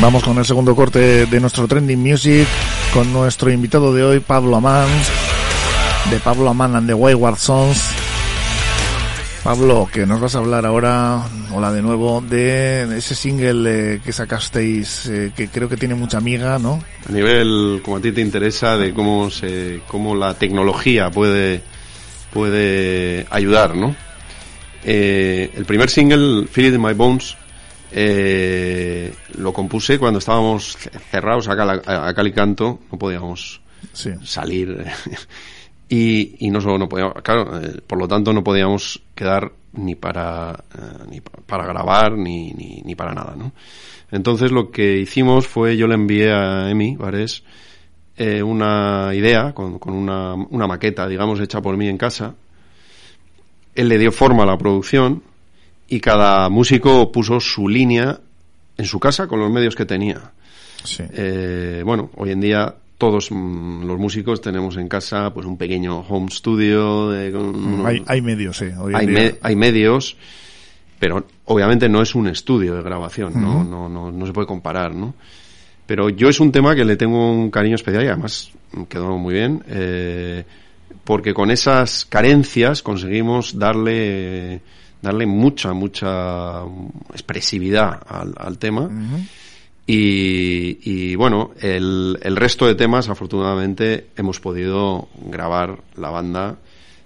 [0.00, 2.46] Vamos con el segundo corte de nuestro Trending Music
[2.94, 5.10] con nuestro invitado de hoy, Pablo Amans,
[6.08, 7.82] de Pablo Amán and the Wayward Sons.
[9.42, 14.12] Pablo, que nos vas a hablar ahora, hola de nuevo, de ese single eh, que
[14.12, 16.80] sacasteis, eh, que creo que tiene mucha amiga, ¿no?
[17.08, 21.60] A nivel, como a ti te interesa, de cómo se, cómo la tecnología puede,
[22.32, 23.96] puede ayudar, ¿no?
[24.84, 27.36] Eh, el primer single, Feel It in My Bones,
[27.92, 30.76] eh, lo compuse cuando estábamos
[31.10, 33.60] cerrados a, cal, a, cal y canto, no podíamos
[33.92, 34.10] sí.
[34.24, 34.84] salir.
[35.88, 39.94] y, y no solo no podíamos, claro, eh, por lo tanto no podíamos quedar ni
[39.94, 43.52] para, eh, ni para grabar ni, ni, ni, para nada, ¿no?
[44.10, 47.42] Entonces lo que hicimos fue, yo le envié a Emi Vares
[48.16, 52.34] eh, una idea con, con una, una maqueta, digamos, hecha por mí en casa.
[53.74, 55.22] Él le dio forma a la producción
[55.88, 58.20] y cada músico puso su línea
[58.76, 60.32] en su casa con los medios que tenía.
[60.84, 61.02] Sí.
[61.12, 66.00] Eh, bueno, hoy en día todos mm, los músicos tenemos en casa pues un pequeño
[66.00, 67.10] home studio.
[67.10, 68.66] De, mm, hay, hay, medios, sí.
[68.78, 70.16] Hoy hay, me, hay, medios,
[70.98, 73.40] pero obviamente no es un estudio de grabación, uh -huh.
[73.40, 73.64] ¿no?
[73.64, 75.14] No, no, no se puede comparar, ¿no?
[75.86, 78.50] Pero yo es un tema que le tengo un cariño especial y además
[78.90, 80.44] quedó muy bien, eh,
[81.02, 84.60] porque con esas carencias conseguimos darle
[85.02, 86.62] darle mucha, mucha
[87.12, 88.82] expresividad al, al tema.
[88.82, 89.26] Uh -huh.
[89.86, 96.58] y, y, bueno, el, el, resto de temas, afortunadamente, hemos podido grabar la banda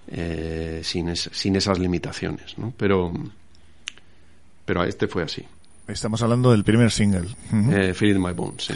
[0.08, 2.72] eh, sin, es, sin esas limitaciones, ¿no?
[2.76, 3.12] Pero,
[4.64, 5.44] pero este fue así.
[5.88, 7.28] Estamos hablando del primer single.
[7.50, 7.90] Uh -huh.
[7.90, 8.74] eh, Feel My Bones, sí.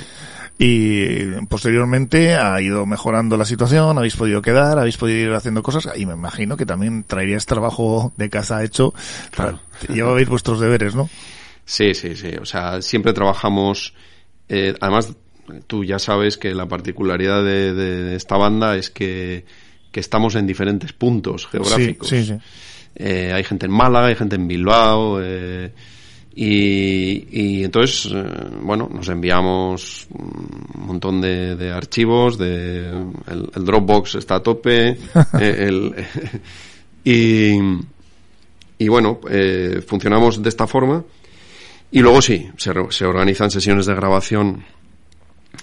[0.59, 5.89] Y posteriormente ha ido mejorando la situación, habéis podido quedar, habéis podido ir haciendo cosas
[5.97, 8.95] y me imagino que también traeríais trabajo de casa hecho.
[9.33, 9.61] Claro.
[9.89, 11.11] Llevabais vuestros deberes, ¿no?
[11.67, 12.31] Sí, sí, sí.
[12.41, 13.93] O sea, siempre trabajamos.
[14.49, 15.13] Eh, además,
[15.67, 19.45] tú ya sabes que la particularidad de, de, de esta banda es que,
[19.93, 22.09] que, estamos en diferentes puntos geográficos.
[22.09, 22.39] Sí, sí, sí.
[22.95, 25.21] Eh, hay gente en Málaga, hay gente en Bilbao.
[25.21, 25.73] Eh,
[26.39, 28.25] y, y, entonces, eh,
[28.61, 32.89] bueno, nos enviamos un montón de, de archivos, de,
[33.27, 34.89] el, el, Dropbox está a tope,
[35.41, 35.95] eh, el,
[37.05, 37.59] y,
[38.79, 41.03] y bueno, eh, funcionamos de esta forma.
[41.91, 44.63] Y luego sí, se, se organizan sesiones de grabación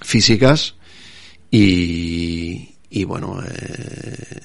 [0.02, 0.76] físicas
[1.52, 4.42] y, y bueno, eh,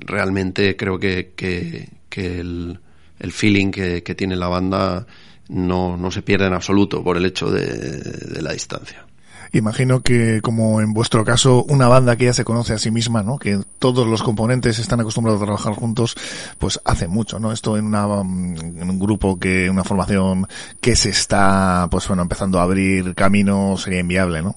[0.00, 2.78] realmente creo que, que, que el,
[3.18, 5.06] el, feeling que, que tiene la banda
[5.48, 9.04] no, no se pierde en absoluto por el hecho de, de, la distancia.
[9.52, 13.22] Imagino que, como en vuestro caso, una banda que ya se conoce a sí misma,
[13.22, 13.38] ¿no?
[13.38, 16.16] Que todos los componentes están acostumbrados a trabajar juntos,
[16.58, 17.50] pues hace mucho, ¿no?
[17.50, 20.46] Esto en, una, en un grupo que, una formación
[20.82, 24.56] que se está, pues bueno, empezando a abrir camino sería inviable, ¿no?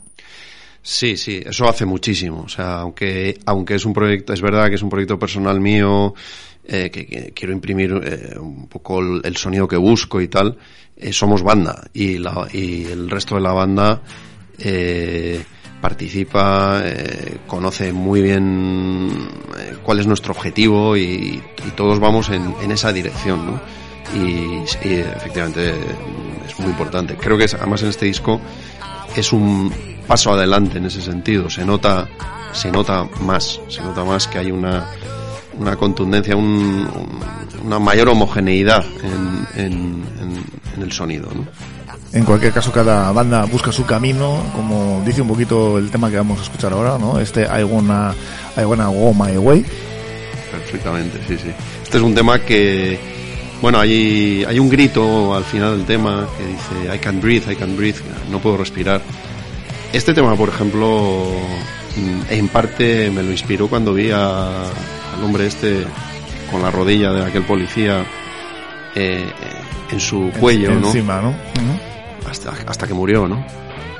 [0.84, 2.42] Sí, sí, eso hace muchísimo.
[2.42, 6.16] O sea, aunque, aunque es un proyecto, es verdad que es un proyecto personal mío,
[6.66, 10.58] eh, que, que, quiero imprimir eh, un poco el, el, sonido que busco y tal,
[11.02, 14.04] eh, somos banda y, la, y el resto de la banda
[14.60, 15.44] eh,
[15.82, 19.10] participa, eh, conoce muy bien
[19.82, 21.42] cuál es nuestro objetivo y,
[21.76, 23.62] todos vamos en, esa dirección, ¿no?
[24.14, 25.74] Y, y, efectivamente
[26.48, 27.16] es muy importante.
[27.16, 28.40] Creo que es, además en este disco
[29.16, 29.74] es un
[30.06, 31.50] paso adelante en ese sentido.
[31.50, 32.08] Se nota,
[32.52, 34.88] se nota más, se nota más que hay una
[35.58, 37.20] una contundencia, un, un,
[37.66, 39.74] una mayor homogeneidad en, en,
[40.20, 40.44] en,
[40.76, 41.30] en el sonido.
[41.34, 41.46] ¿no?
[42.14, 46.18] En cualquier caso, cada banda busca su camino, como dice un poquito el tema que
[46.18, 47.20] vamos a escuchar ahora, ¿no?
[47.20, 48.14] Este I wanna,
[48.58, 49.66] I wanna go my way.
[50.52, 51.52] Perfectamente, sí, sí.
[51.82, 53.00] Este es un tema que,
[53.62, 57.56] bueno, hay, hay un grito al final del tema que dice I can breathe, I
[57.56, 59.02] can breathe, no puedo respirar.
[59.94, 61.32] Este tema, por ejemplo,
[62.30, 65.86] en parte me lo inspiró cuando vi a, al hombre este
[66.52, 68.06] con la rodilla de aquel policía
[68.96, 69.26] eh,
[69.92, 71.24] en su cuello, en, encima, ¿no?
[71.24, 71.30] ¿no?
[71.30, 72.30] Uh -huh.
[72.30, 73.46] hasta, hasta que murió, ¿no?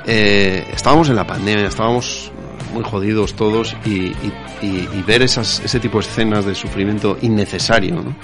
[0.06, 2.30] Eh, estábamos en la pandemia, estábamos
[2.72, 7.18] muy jodidos todos y, y, y, y ver esas, ese tipo de escenas de sufrimiento
[7.22, 8.14] innecesario, ¿no?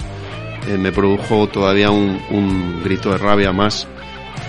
[0.67, 3.87] Eh, me produjo todavía un, un, grito de rabia más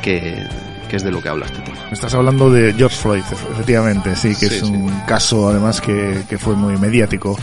[0.02, 0.44] que,
[0.90, 1.78] que es de lo que habla este tema.
[1.92, 3.22] Estás hablando de George Floyd,
[3.52, 4.66] efectivamente, sí, que Sí, es sí.
[4.66, 7.38] un caso además que, que fue muy mediático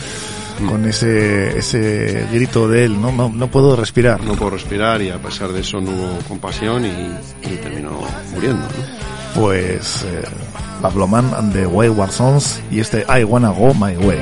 [0.60, 0.66] Mm.
[0.70, 3.12] con ese, ese grito de él, ¿no?
[3.12, 4.20] No, no puedo respirar.
[4.24, 6.90] No puedo respirar y a pesar de eso no hubo compasión y,
[7.44, 8.00] y terminó
[8.34, 8.64] muriendo.
[8.64, 9.40] ¿no?
[9.40, 10.24] Pues eh,
[10.82, 14.18] Pablo Man and the Wayward Sons y este I Wanna Go My Way.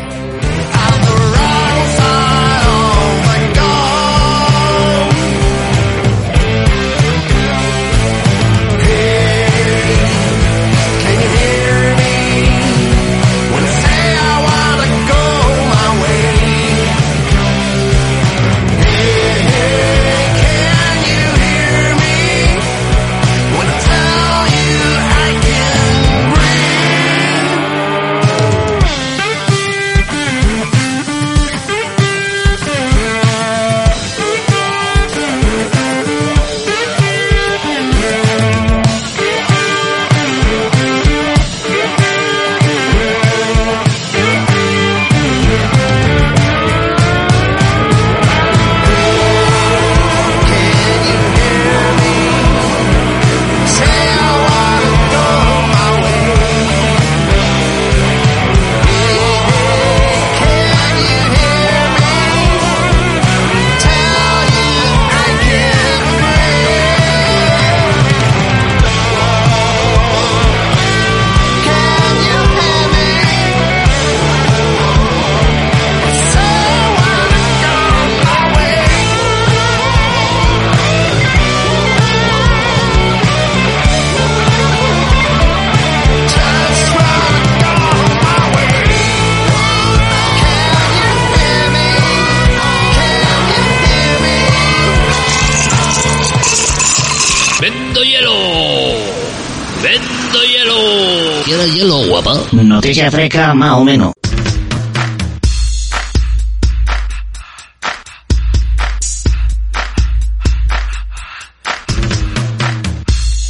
[103.36, 104.14] Más o menos.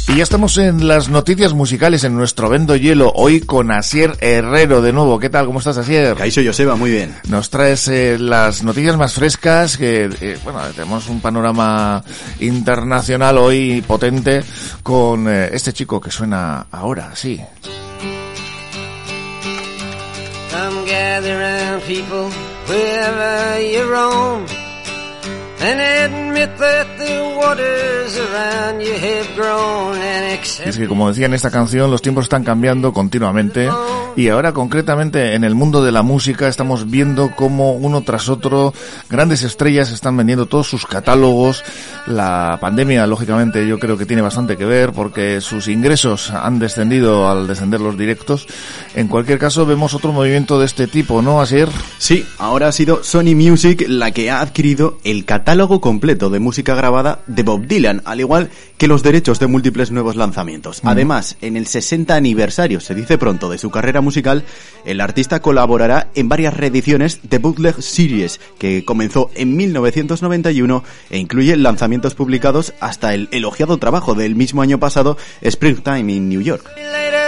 [0.08, 4.82] Y ya estamos en las noticias musicales en nuestro Vendo Hielo, hoy con Asier Herrero
[4.82, 5.20] de nuevo.
[5.20, 5.46] ¿Qué tal?
[5.46, 6.16] ¿Cómo estás, Asier?
[6.20, 7.14] Ahí soy Joseba, muy bien.
[7.28, 12.02] Nos traes eh, las noticias más frescas, que, eh, bueno, tenemos un panorama
[12.40, 14.42] internacional hoy potente
[14.82, 17.40] con eh, este chico que suena ahora, sí.
[21.26, 22.30] Gather people
[22.68, 24.46] wherever you roam
[25.58, 29.96] and admit that the waters around you have grown
[30.64, 33.68] Y es que como decía en esta canción, los tiempos están cambiando continuamente
[34.16, 38.72] y ahora concretamente en el mundo de la música estamos viendo cómo uno tras otro
[39.10, 41.62] grandes estrellas están vendiendo todos sus catálogos.
[42.06, 47.28] La pandemia, lógicamente, yo creo que tiene bastante que ver porque sus ingresos han descendido
[47.28, 48.46] al descender los directos.
[48.94, 51.68] En cualquier caso, vemos otro movimiento de este tipo, ¿no, Asier?
[51.98, 56.74] Sí, ahora ha sido Sony Music la que ha adquirido el catálogo completo de música
[56.74, 60.80] grabada de Bob Dylan, al igual que los derechos de múltiples nuevos lanzamientos.
[60.84, 64.44] Además, en el 60 aniversario, se dice pronto, de su carrera musical,
[64.84, 71.56] el artista colaborará en varias reediciones de Bootleg Series, que comenzó en 1991 e incluye
[71.56, 76.66] lanzamientos publicados hasta el elogiado trabajo del mismo año pasado, Springtime in New York.
[76.76, 77.26] later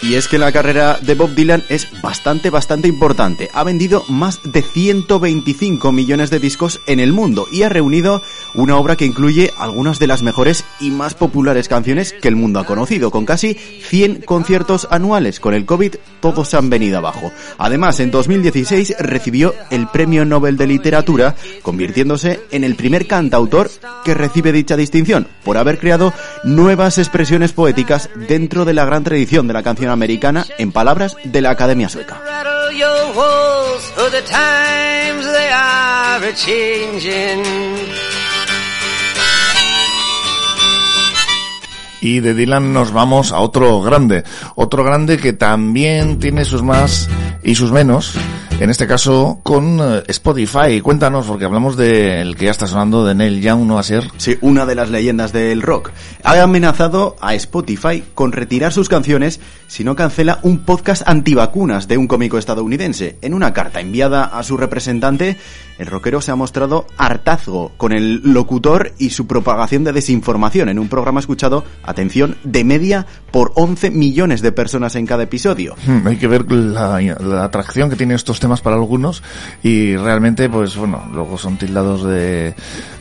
[0.00, 3.50] Y es que la carrera de Bob Dylan es bastante, bastante importante.
[3.52, 8.22] Ha vendido más de 125 millones de discos en el mundo y ha reunido
[8.54, 12.60] una obra que incluye algunas de las mejores y más populares canciones que el mundo
[12.60, 15.40] ha conocido, con casi 100 conciertos anuales.
[15.40, 17.32] Con el COVID todos se han venido abajo.
[17.58, 23.68] Además, en 2016 recibió el Premio Nobel de Literatura, convirtiéndose en el primer cantautor
[24.04, 26.12] que recibe dicha distinción, por haber creado
[26.44, 31.40] nuevas expresiones poéticas dentro de la gran tradición de la canción americana en palabras de
[31.40, 32.20] la Academia Sueca.
[42.00, 47.08] Y de Dylan nos vamos a otro grande, otro grande que también tiene sus más
[47.42, 48.14] y sus menos,
[48.60, 50.80] en este caso con eh, Spotify.
[50.80, 54.10] Cuéntanos, porque hablamos del que ya está sonando, de Neil Young, ¿no va a ser?
[54.16, 55.92] Sí, una de las leyendas del rock.
[56.24, 61.98] Ha amenazado a Spotify con retirar sus canciones si no cancela un podcast antivacunas de
[61.98, 63.16] un cómico estadounidense.
[63.22, 65.36] En una carta enviada a su representante,
[65.78, 70.78] el rockero se ha mostrado hartazgo con el locutor y su propagación de desinformación en
[70.78, 75.76] un programa escuchado, atención, de media por 11 millones de personas en cada episodio.
[75.86, 79.22] Hmm, hay que ver la, la atracción que tienen estos temas para algunos
[79.62, 82.54] y realmente, pues bueno, luego son tildados de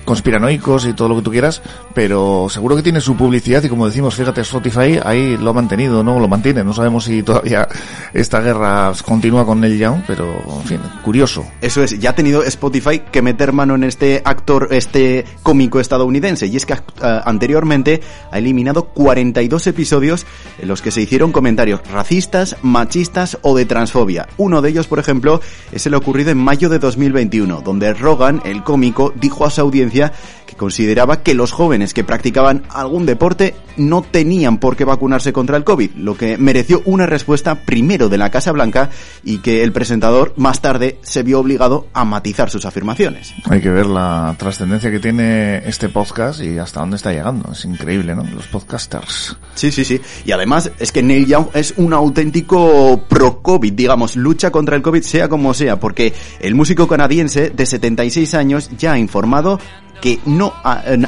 [0.07, 1.61] conspiranoicos y todo lo que tú quieras,
[1.93, 6.01] pero seguro que tiene su publicidad y como decimos, fíjate, Spotify ahí lo ha mantenido,
[6.01, 7.67] no lo mantiene, no sabemos si todavía
[8.13, 11.45] esta guerra continúa con el Young, pero en fin, curioso.
[11.59, 16.47] Eso es, ya ha tenido Spotify que meter mano en este actor, este cómico estadounidense,
[16.47, 16.77] y es que uh,
[17.25, 17.99] anteriormente
[18.31, 20.25] ha eliminado 42 episodios
[20.57, 24.29] en los que se hicieron comentarios racistas, machistas o de transfobia.
[24.37, 25.41] Uno de ellos, por ejemplo,
[25.73, 29.96] es el ocurrido en mayo de 2021, donde Rogan, el cómico, dijo a su audiencia
[30.45, 35.57] que consideraba que los jóvenes que practicaban algún deporte no tenían por qué vacunarse contra
[35.57, 38.89] el COVID, lo que mereció una respuesta primero de la Casa Blanca
[39.23, 43.33] y que el presentador más tarde se vio obligado a matizar sus afirmaciones.
[43.49, 47.51] Hay que ver la trascendencia que tiene este podcast y hasta dónde está llegando.
[47.51, 48.23] Es increíble, ¿no?
[48.23, 49.37] Los podcasters.
[49.55, 49.99] Sí, sí, sí.
[50.25, 55.01] Y además es que Neil Young es un auténtico pro-COVID, digamos, lucha contra el COVID
[55.01, 59.59] sea como sea, porque el músico canadiense de 76 años ya ha informado
[60.01, 60.53] que no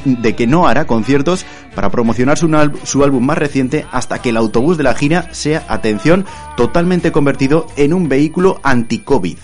[0.06, 2.50] de que no hará conciertos para promocionar su,
[2.84, 6.26] su, álbum más reciente hasta que el autobús de la gira sea, atención,
[6.58, 9.38] totalmente convertido en un vehículo anti-COVID.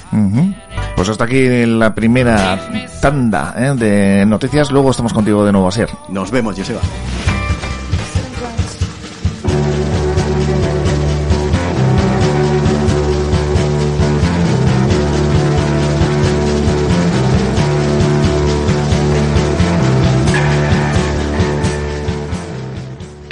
[0.96, 2.60] Pues hasta aquí la primera
[3.02, 3.74] tanda ¿eh?
[3.76, 4.72] de noticias.
[4.72, 5.89] Luego estamos contigo de nuevo, a ser.
[6.10, 6.82] Nos vemos, Joseba.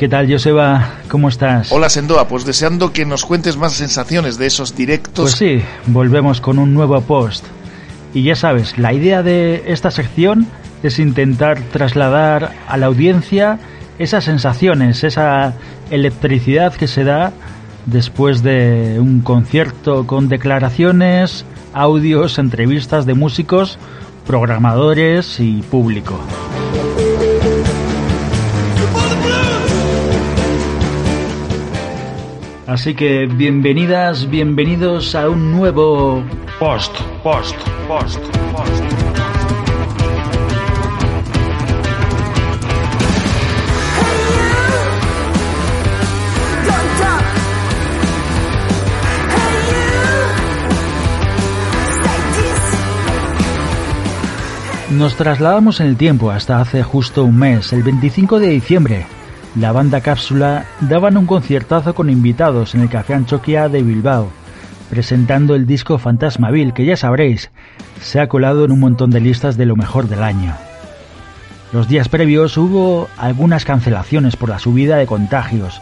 [0.04, 0.96] ¿Qué tal, Joseba?
[1.08, 1.72] ¿Cómo estás?
[1.72, 2.28] Hola, Sendoa.
[2.28, 5.24] Pues deseando que nos cuentes más sensaciones de esos directos.
[5.24, 7.46] Pues sí, volvemos con un nuevo post.
[8.14, 10.46] Y ya sabes, la idea de esta sección
[10.84, 13.60] es intentar trasladar a la audiencia
[13.98, 15.54] esas sensaciones, esa
[15.90, 17.32] electricidad que se da
[17.86, 23.80] después de un concierto con declaraciones, audios, entrevistas de músicos,
[24.28, 26.20] programadores y público.
[32.66, 36.24] Así que bienvenidas, bienvenidos a un nuevo
[36.60, 37.56] post, post,
[37.90, 38.20] post,
[38.56, 38.84] post.
[54.92, 59.06] Nos trasladamos en el tiempo hasta hace justo un mes, el 25 de diciembre,
[59.56, 64.30] la banda Cápsula daban un conciertazo con invitados en el Café Anchoquia de Bilbao,
[64.90, 67.52] presentando el disco Fantasmaville, que ya sabréis,
[68.02, 70.56] se ha colado en un montón de listas de lo mejor del año.
[71.72, 75.82] Los días previos hubo algunas cancelaciones por la subida de contagios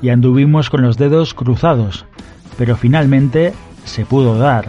[0.00, 2.06] y anduvimos con los dedos cruzados,
[2.56, 3.52] pero finalmente
[3.84, 4.66] se pudo dar.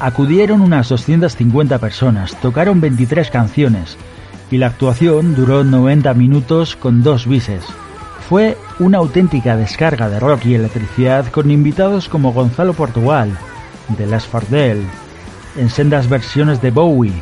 [0.00, 3.96] Acudieron unas 250 personas, tocaron 23 canciones,
[4.50, 7.64] y la actuación duró 90 minutos con dos bises.
[8.28, 13.36] Fue una auténtica descarga de rock y electricidad con invitados como Gonzalo Portugal,
[13.96, 14.82] de Las Fardel,
[15.56, 17.12] en sendas versiones de Bowie,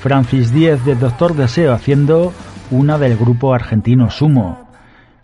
[0.00, 2.32] Francis Díez de Doctor Deseo haciendo
[2.70, 4.68] una del grupo argentino Sumo,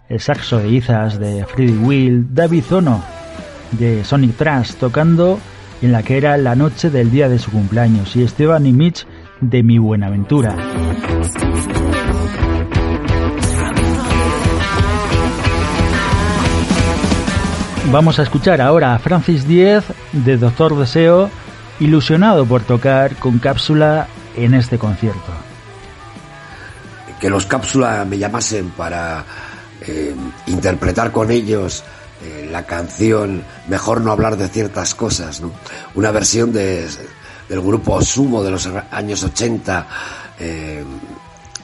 [0.08, 3.02] el saxo de Izas de Freddie Will, David Zono
[3.72, 5.38] de Sonic Trash tocando
[5.82, 9.06] en la que era la noche del día de su cumpleaños y Esteban y Mitch
[9.40, 10.56] de Mi Buenaventura.
[17.90, 21.30] Vamos a escuchar ahora a Francis Diez de Doctor Deseo,
[21.78, 25.32] ilusionado por tocar con cápsula en este concierto.
[27.20, 29.24] Que los cápsula me llamasen para
[29.80, 30.14] eh,
[30.46, 31.84] interpretar con ellos
[32.24, 35.42] eh, la canción Mejor no hablar de ciertas cosas,
[35.94, 36.88] una versión de
[37.48, 39.86] del grupo Sumo de los años 80
[40.38, 40.84] eh,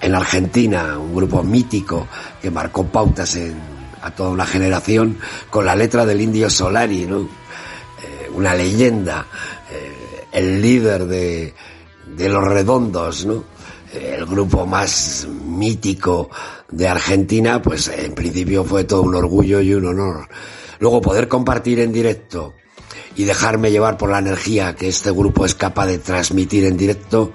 [0.00, 2.08] en Argentina, un grupo mítico
[2.40, 3.54] que marcó pautas en,
[4.02, 5.18] a toda una generación
[5.50, 7.20] con la letra del Indio Solari, ¿no?
[7.20, 9.26] Eh, una leyenda,
[9.70, 11.54] eh, el líder de,
[12.16, 13.44] de Los Redondos, ¿no?
[13.92, 16.30] el grupo más mítico
[16.70, 20.28] de Argentina, pues en principio fue todo un orgullo y un honor.
[20.78, 22.54] Luego poder compartir en directo
[23.16, 27.32] y dejarme llevar por la energía que este grupo es capaz de transmitir en directo,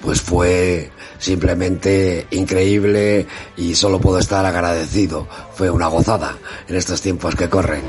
[0.00, 5.26] pues fue simplemente increíble y solo puedo estar agradecido.
[5.54, 6.36] Fue una gozada
[6.68, 7.82] en estos tiempos que corren.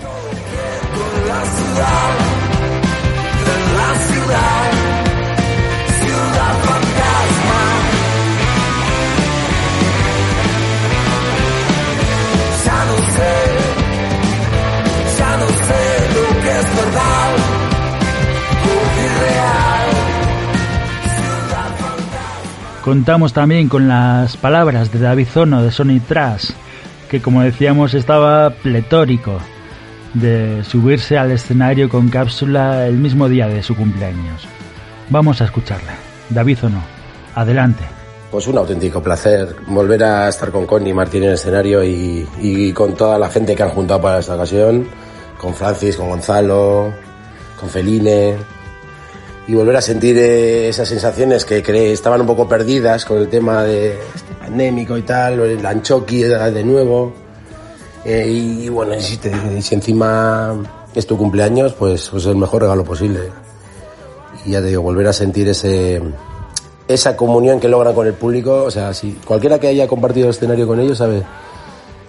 [22.87, 26.51] Contamos también con las palabras de David Zono de Sony Trash,
[27.09, 29.39] que como decíamos estaba pletórico
[30.13, 34.47] de subirse al escenario con cápsula el mismo día de su cumpleaños.
[35.09, 35.97] Vamos a escucharla.
[36.29, 36.81] David Zono,
[37.35, 37.83] adelante.
[38.31, 42.71] Pues un auténtico placer volver a estar con Connie Martín en el escenario y, y
[42.71, 44.87] con toda la gente que han juntado para esta ocasión,
[45.37, 46.93] con Francis, con Gonzalo,
[47.59, 48.37] con Feline,
[49.47, 53.63] y volver a sentir eh, esas sensaciones que estaban un poco perdidas con el tema
[53.63, 57.13] de este pandémico y tal, el Anchoqui de nuevo.
[58.03, 60.55] Eh, y, bueno, y si, encima
[60.93, 63.21] es tu cumpleaños, pues, pues es el mejor regalo posible.
[64.45, 66.01] Y ya te digo, volver a sentir ese,
[66.87, 70.31] esa comunión que logran con el público, o sea, si cualquiera que haya compartido el
[70.31, 71.23] escenario con ellos sabe,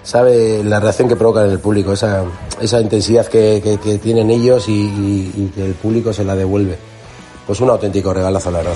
[0.03, 2.25] sabe la reacción que provocan en el público, esa,
[2.61, 6.88] esa intensidad que, tienen ellos y que el público se la devuelve
[7.49, 8.75] pues un auténtico regalazo, la verdad.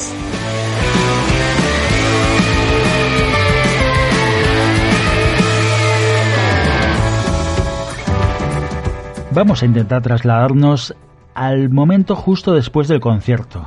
[9.30, 10.94] Vamos a intentar trasladarnos
[11.34, 13.62] al momento justo después del concierto.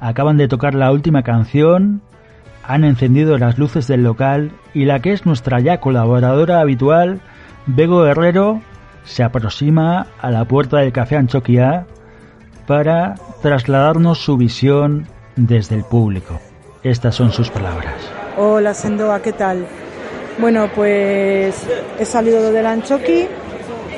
[0.00, 2.02] Acaban de tocar la última canción,
[2.64, 7.20] han encendido las luces del local y la que es nuestra ya colaboradora habitual,
[7.66, 8.60] Bego Herrero,
[9.04, 11.86] se aproxima a la puerta del Café Anchoquia
[12.66, 16.40] para trasladarnos su visión desde el público.
[16.82, 17.94] Estas son sus palabras.
[18.36, 19.66] Hola Sendoa, ¿qué tal?
[20.38, 21.66] Bueno, pues
[21.98, 23.26] he salido del Anchoqui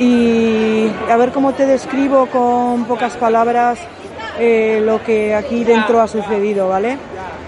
[0.01, 3.78] y a ver cómo te describo con pocas palabras
[4.38, 6.97] eh, lo que aquí dentro ha sucedido, ¿vale?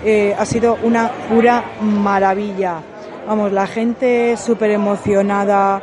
[0.04, 2.80] Eh, ha sido una pura maravilla.
[3.26, 5.82] Vamos, la gente súper emocionada,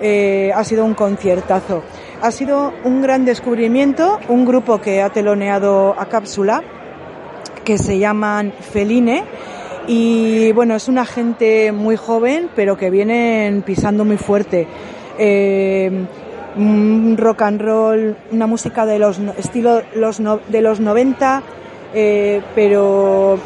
[0.00, 1.82] eh, ha sido un conciertazo.
[2.20, 6.64] Ha sido un gran descubrimiento, un grupo que ha teloneado a Cápsula,
[7.64, 9.22] que se llaman Feline.
[9.86, 14.66] Y bueno, es una gente muy joven, pero que vienen pisando muy fuerte.
[15.16, 16.06] Eh,
[17.16, 21.42] rock and roll, una música de los estilo los de los 90,
[21.94, 23.38] eh, pero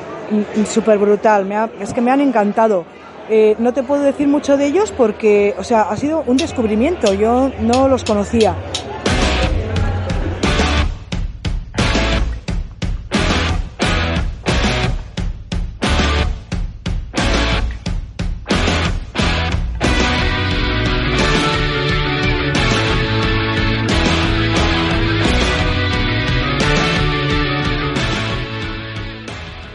[0.66, 1.44] súper brutal.
[1.44, 2.86] Me ha, es que me han encantado.
[3.28, 7.14] Eh, no te puedo decir mucho de ellos porque, o sea, ha sido un descubrimiento.
[7.14, 8.54] Yo no los conocía.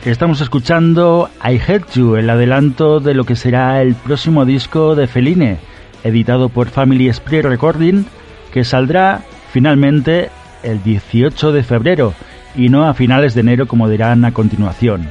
[0.08, 5.05] Estamos escuchando I Hate You, el adelanto de lo que será el próximo disco de
[5.05, 5.58] Feline,
[6.01, 8.05] editado por Family Spree Recording,
[8.53, 10.30] que saldrá finalmente
[10.64, 12.14] el 18 de febrero
[12.55, 15.10] y no a finales de enero como dirán a continuación.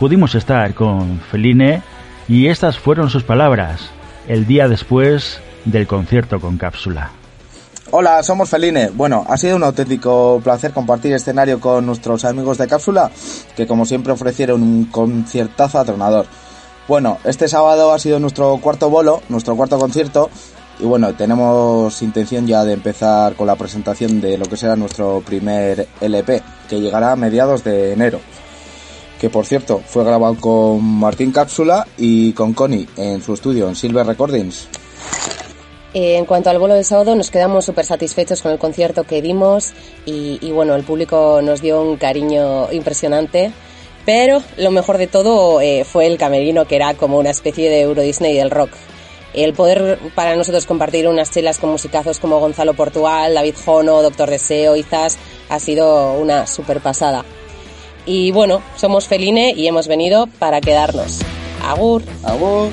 [0.00, 1.82] Pudimos estar con Feline
[2.26, 3.92] y estas fueron sus palabras
[4.26, 7.12] el día después del concierto con cápsula.
[7.90, 8.90] Hola, somos Feline.
[8.94, 13.10] Bueno, ha sido un auténtico placer compartir escenario con nuestros amigos de Cápsula,
[13.54, 16.26] que como siempre ofrecieron un conciertazo atronador.
[16.88, 20.30] Bueno, este sábado ha sido nuestro cuarto bolo, nuestro cuarto concierto,
[20.80, 25.22] y bueno, tenemos intención ya de empezar con la presentación de lo que será nuestro
[25.24, 28.18] primer LP, que llegará a mediados de enero.
[29.20, 33.76] Que por cierto, fue grabado con Martín Cápsula y con Connie en su estudio en
[33.76, 34.68] Silver Recordings.
[35.94, 39.22] Eh, en cuanto al bolo del sábado, nos quedamos súper satisfechos con el concierto que
[39.22, 39.72] dimos
[40.04, 43.52] y, y, bueno, el público nos dio un cariño impresionante.
[44.04, 47.80] Pero lo mejor de todo eh, fue el camerino, que era como una especie de
[47.82, 48.70] Euro Disney del rock.
[49.32, 54.30] El poder para nosotros compartir unas chelas con musicazos como Gonzalo Portugal, David Jono, Doctor
[54.30, 55.16] Deseo, Izas,
[55.48, 57.24] ha sido una super pasada.
[58.06, 61.20] Y bueno, somos Feline y hemos venido para quedarnos.
[61.62, 62.02] Agur.
[62.22, 62.70] Agur.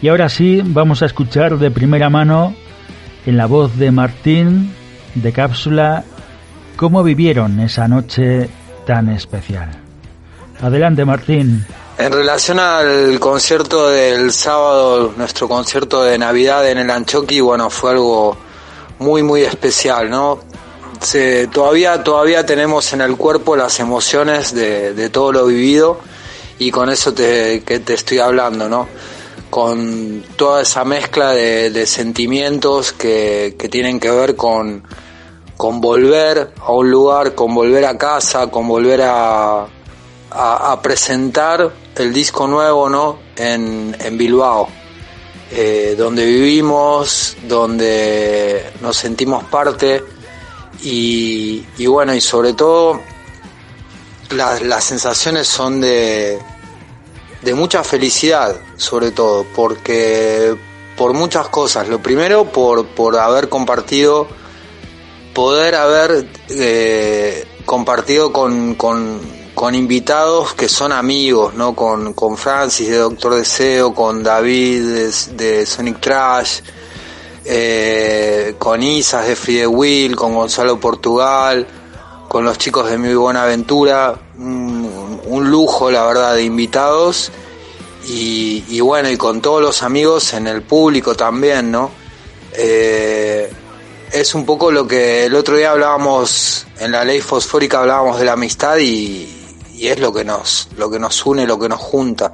[0.00, 2.54] Y ahora sí, vamos a escuchar de primera mano,
[3.26, 4.72] en la voz de Martín,
[5.14, 6.04] de Cápsula,
[6.76, 8.48] cómo vivieron esa noche
[8.86, 9.70] tan especial.
[10.62, 11.66] Adelante, Martín.
[11.98, 17.90] En relación al concierto del sábado, nuestro concierto de Navidad en el Anchoqui, bueno, fue
[17.90, 18.36] algo
[19.00, 20.38] muy, muy especial, ¿no?
[21.00, 25.98] Se, todavía, todavía tenemos en el cuerpo las emociones de, de todo lo vivido
[26.58, 28.88] y con eso te, que te estoy hablando, ¿no?
[29.50, 34.82] Con toda esa mezcla de, sentimientos que, que, tienen que ver con,
[35.56, 39.66] con volver a un lugar, con volver a casa, con volver a,
[40.30, 43.18] a, presentar el disco nuevo ¿no?
[43.36, 44.68] en, en Bilbao.
[45.50, 50.02] eh, donde vivimos, donde nos sentimos parte
[50.82, 53.00] y, bueno, y sobre todo
[54.30, 56.38] las sensaciones son de,
[57.42, 60.56] de mucha felicidad, sobre todo, porque
[60.98, 61.88] por muchas cosas.
[61.88, 64.26] Lo primero, por, por haber compartido,
[65.32, 69.20] poder haber eh, compartido con, con,
[69.54, 71.74] con, invitados que son amigos, ¿no?
[71.76, 76.60] Con, con Francis de Doctor Deseo, con David de, Sonic Trash,
[77.44, 81.66] eh, con Isas de Free Will, con Gonzalo Portugal,
[82.28, 87.30] con los chicos de Muy Buena Aventura, un, lujo, la verdad, de invitados
[88.06, 91.90] y, y, bueno, y con todos los amigos en el público también, ¿no?
[92.52, 93.50] Eh,
[94.12, 98.24] es un poco lo que el otro día hablábamos en la ley fosfórica hablábamos de
[98.24, 99.28] la amistad y,
[99.76, 102.32] y es lo que nos lo que nos une, lo que nos junta.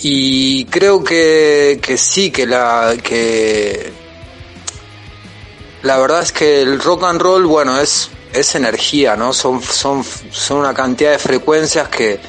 [0.00, 3.92] Y creo que, que sí, que la que
[5.82, 9.32] la verdad es que el rock and roll, bueno, es es energía, ¿no?
[9.32, 12.20] Son son son una cantidad de frecuencias que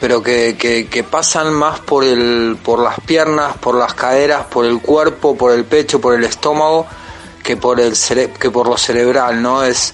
[0.00, 0.56] pero que,
[0.90, 5.52] que, pasan más por, el, por las piernas, por las caderas, por el cuerpo, por
[5.52, 6.86] el pecho, por el estómago,
[7.42, 9.62] que por, el cere que por lo cerebral, ¿no?
[9.62, 9.92] Es,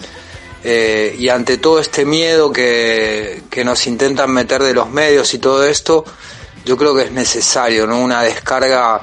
[0.62, 5.38] eh, y ante todo este miedo que, que nos intentan meter de los medios y
[5.38, 6.04] todo esto,
[6.64, 7.98] yo creo que es necesario, ¿no?
[7.98, 9.00] Una descarga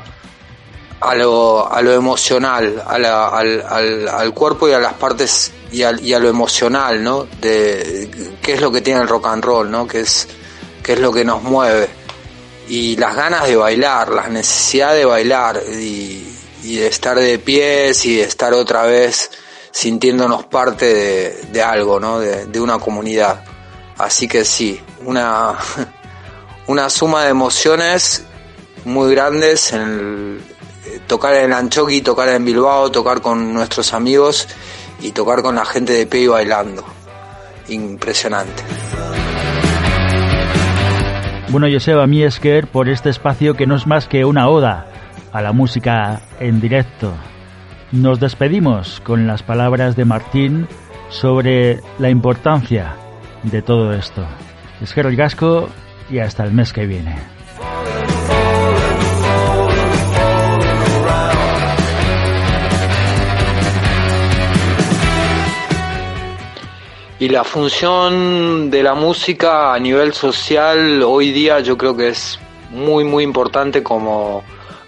[1.02, 2.94] a lo, a lo emocional, a
[3.28, 7.28] al, al, al, cuerpo y a las partes y, al, y a lo emocional, ¿no?
[7.42, 8.10] De
[8.42, 9.88] qué es lo que tiene el rock and roll, ¿no?
[9.88, 10.28] Que es
[10.84, 11.90] que es lo que nos mueve.
[12.68, 16.30] Y las ganas de bailar, la necesidad de bailar y,
[16.62, 19.32] de estar de pies y de estar otra vez
[19.72, 22.20] sintiéndonos parte de, algo, ¿no?
[22.20, 23.44] De, de, una comunidad.
[23.98, 25.58] Así que sí, una,
[26.68, 28.24] una suma de emociones
[28.86, 30.42] muy grandes en el,
[31.08, 34.48] tocar en Anchoqui, tocar en Bilbao, tocar con nuestros amigos
[35.04, 36.84] y tocar con la gente de pie bailando.
[37.68, 38.64] Impresionante.
[41.50, 44.88] Bueno, Joseba Miesker por este espacio que no es más que una oda
[45.32, 47.14] a la música en directo.
[47.92, 50.68] Nos despedimos con las palabras de Martín
[51.10, 52.96] sobre la importancia
[53.44, 54.26] de todo esto.
[54.82, 55.70] Esquero el Gasco
[56.10, 57.33] y hasta el mes que viene.
[67.20, 72.40] Y la función de la música a nivel social hoy día yo creo que es
[72.72, 74.44] muy muy importante como,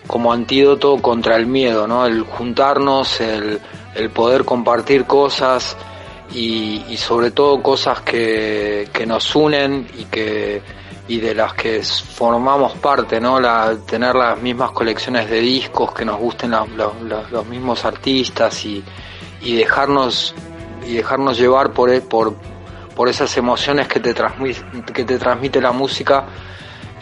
[0.08, 2.06] como antídoto contra el miedo, ¿no?
[2.06, 3.62] El juntarnos, el,
[3.96, 5.78] el poder compartir cosas
[6.34, 10.62] y, sobre todo cosas que, que, nos unen y que
[11.08, 13.40] y de las que formamos parte, ¿no?
[13.40, 16.68] La, tener las mismas colecciones de discos, que nos gusten los,
[17.04, 18.84] los, los mismos artistas y,
[19.42, 20.34] y dejarnos
[20.86, 22.36] y dejarnos llevar por, por,
[22.96, 24.62] por esas emociones que te, transmite,
[24.94, 26.26] que te transmite la música,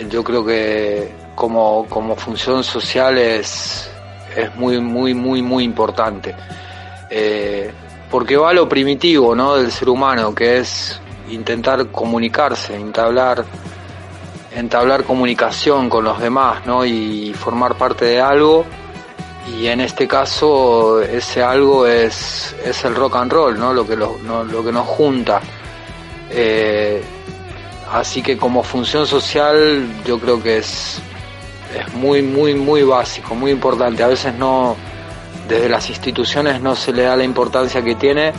[0.09, 3.89] yo creo que como, como función social es,
[4.35, 6.35] es muy, muy, muy, muy importante.
[7.09, 7.71] Eh,
[8.09, 9.55] porque va a lo primitivo ¿no?
[9.55, 13.43] del ser humano, que es intentar comunicarse, entablar,
[14.55, 16.85] entablar comunicación con los demás ¿no?
[16.85, 18.65] y formar parte de algo
[19.47, 23.73] y en este caso ese algo es, es el rock and roll, ¿no?
[23.73, 25.41] Lo que, lo, no, lo que nos junta.
[26.29, 27.03] Eh,
[27.91, 31.01] así que como función social yo creo que es,
[31.77, 34.01] es muy, muy, muy básico, muy importante.
[34.03, 34.77] A veces no,
[35.47, 38.31] desde las instituciones no se le da la importancia que tiene,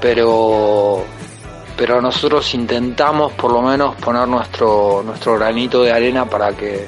[0.00, 1.04] pero,
[1.76, 6.86] pero nosotros intentamos por lo menos poner nuestro, nuestro granito de arena para que,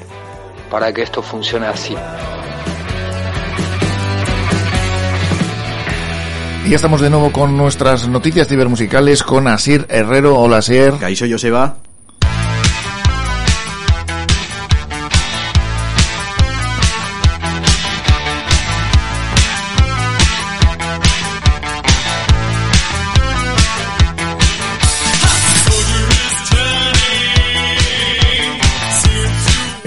[0.71, 1.95] para que esto funcione así.
[6.65, 10.37] Y estamos de nuevo con nuestras noticias cibermusicales con Asir Herrero.
[10.37, 10.93] Hola, Asier.
[10.99, 11.77] Caixo Joseba.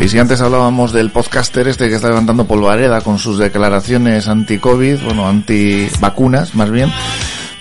[0.03, 5.01] Y si antes hablábamos del podcaster este que está levantando polvareda con sus declaraciones anti-COVID,
[5.05, 6.93] bueno, anti-vacunas más bien,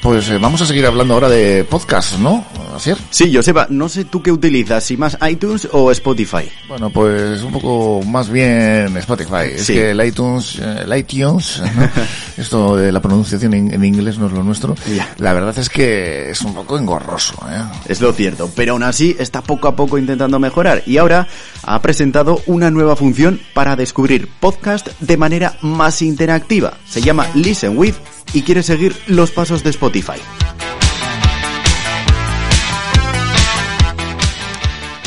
[0.01, 2.43] Pues eh, vamos a seguir hablando ahora de podcast, ¿no?
[2.75, 2.91] ¿Así?
[3.11, 6.49] Sí, Joseba, no sé tú qué utilizas, si más iTunes o Spotify.
[6.67, 9.51] Bueno, pues un poco más bien Spotify.
[9.53, 9.73] Es Sí.
[9.73, 11.87] que el iTunes, eh, el iTunes, ¿no?
[12.41, 14.73] esto de la pronunciación en, en inglés no es lo nuestro.
[15.17, 17.61] La verdad es que es un poco engorroso, ¿eh?
[17.87, 21.27] Es lo cierto, pero aún así está poco a poco intentando mejorar y ahora
[21.61, 26.73] ha presentado una nueva función para descubrir podcast de manera más interactiva.
[26.89, 27.93] Se llama Listen With
[28.33, 30.19] y quiere seguir los pasos de Spotify.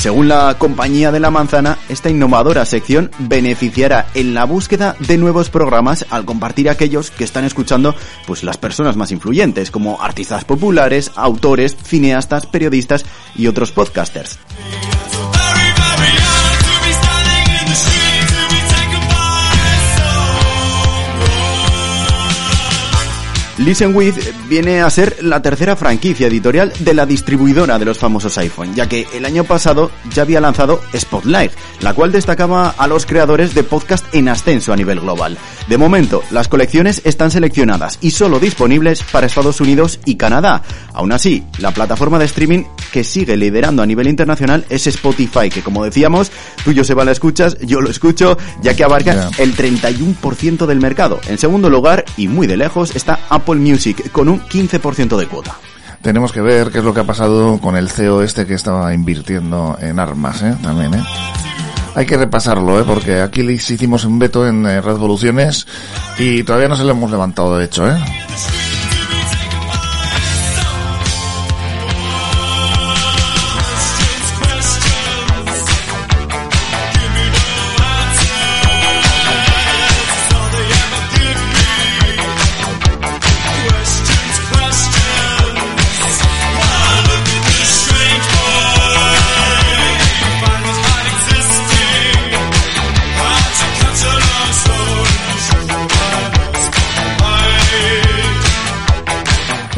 [0.05, 5.49] Según la compañía de la manzana, esta innovadora sección beneficiará en la búsqueda de nuevos
[5.49, 7.95] programas al compartir aquellos que están escuchando
[8.27, 14.39] pues las personas más influyentes como artistas populares, autores, cineastas, periodistas y otros podcasters.
[23.59, 24.17] Listen With
[24.49, 28.89] viene a ser la tercera franquicia editorial de la distribuidora de los famosos iPhone, ya
[28.89, 33.63] que el año pasado ya había lanzado Spotlight, la cual destacaba a los creadores de
[33.63, 35.39] podcast en ascenso a nivel global.
[35.69, 40.63] De momento, las colecciones están seleccionadas y solo disponibles para Estados Unidos y Canadá.
[40.93, 45.63] Aún así, la plataforma de streaming que sigue liderando a nivel internacional es Spotify, que
[45.63, 46.33] como decíamos,
[46.65, 51.21] tú Joseba la escuchas, yo lo escucho, ya que abarca el 31% del mercado.
[51.29, 55.57] En segundo lugar, y muy de lejos, está Apple Music, con un 15% de cuota.
[56.03, 58.93] Tenemos que ver qué es lo que ha pasado con el CEO este que estaba
[58.93, 60.55] invirtiendo en armas, ¿eh?
[60.63, 61.03] También, ¿eh?
[61.95, 62.85] Hay que repasarlo, ¿eh?
[62.87, 65.67] Porque aquí les hicimos un veto en eh, Revoluciones
[66.19, 67.97] y todavía no se lo hemos levantado, de hecho, ¿eh?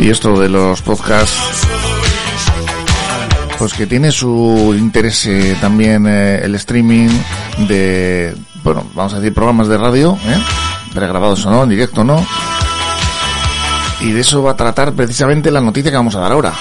[0.07, 1.67] Y esto de los podcasts,
[3.59, 7.09] pues que tiene su interés eh, también eh, el streaming
[7.67, 8.33] de,
[8.63, 10.39] bueno, vamos a decir programas de radio, ¿eh?
[10.95, 12.25] pregrabados o no, en directo o no.
[14.01, 16.53] Y de eso va a tratar precisamente la noticia que vamos a dar ahora.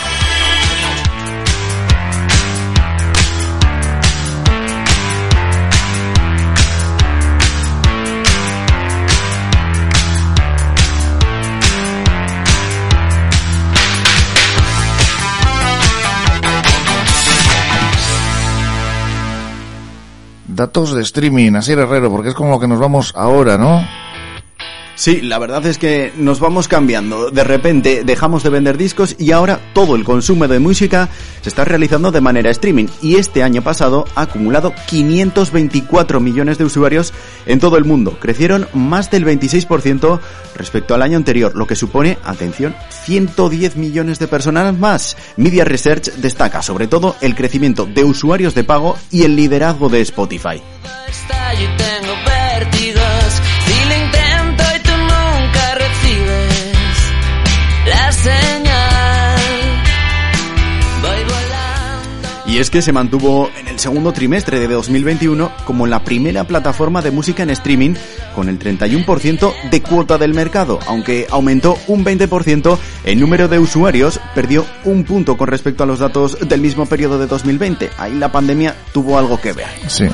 [20.66, 23.88] Datos de streaming, así Herrero, porque es como lo que nos vamos ahora, ¿no?
[24.96, 27.30] Sí, la verdad es que nos vamos cambiando.
[27.30, 31.10] De repente dejamos de vender discos y ahora todo el consumo de música
[31.42, 32.88] se está realizando de manera streaming.
[33.02, 37.14] Y este año pasado ha acumulado 524 millones de usuarios
[37.46, 38.18] en todo el mundo.
[38.22, 40.20] Crecieron más del 26%
[40.56, 42.74] respecto al año anterior, lo que supone, atención,
[43.04, 45.18] 110 millones de personas más.
[45.36, 50.00] Media Research destaca sobre todo el crecimiento de usuarios de pago y el liderazgo de
[50.02, 50.62] Spotify.
[62.56, 67.02] Y es que se mantuvo en el segundo trimestre de 2021 como la primera plataforma
[67.02, 67.96] de música en streaming
[68.34, 74.22] con el 31% de cuota del mercado, aunque aumentó un 20% el número de usuarios,
[74.34, 77.90] perdió un punto con respecto a los datos del mismo periodo de 2020.
[77.98, 79.68] Ahí la pandemia tuvo algo que ver.
[79.90, 80.06] Sí.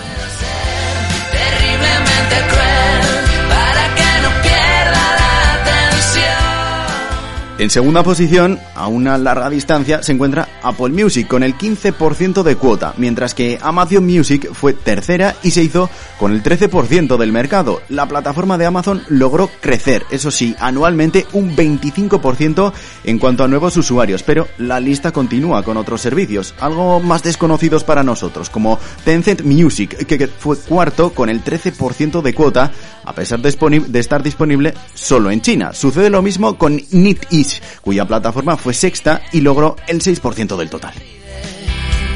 [7.62, 12.56] En segunda posición, a una larga distancia, se encuentra Apple Music con el 15% de
[12.56, 15.88] cuota, mientras que Amazon Music fue tercera y se hizo
[16.18, 17.84] con el 13% del mercado.
[17.90, 23.78] La plataforma de Amazon logró crecer, eso sí, anualmente un 25% en cuanto a nuevos
[23.78, 29.44] usuarios, pero la lista continúa con otros servicios, algo más desconocidos para nosotros, como Tencent
[29.44, 32.72] Music, que fue cuarto con el 13% de cuota,
[33.04, 35.74] a pesar de estar disponible solo en China.
[35.74, 37.51] Sucede lo mismo con NetEase,
[37.82, 40.94] cuya plataforma fue sexta y logró el 6% del total.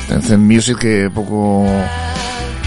[0.07, 1.65] Tencent Music que poco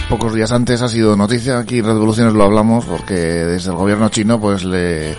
[0.08, 4.40] pocos días antes ha sido noticia aquí Revoluciones lo hablamos porque desde el gobierno chino
[4.40, 5.14] pues le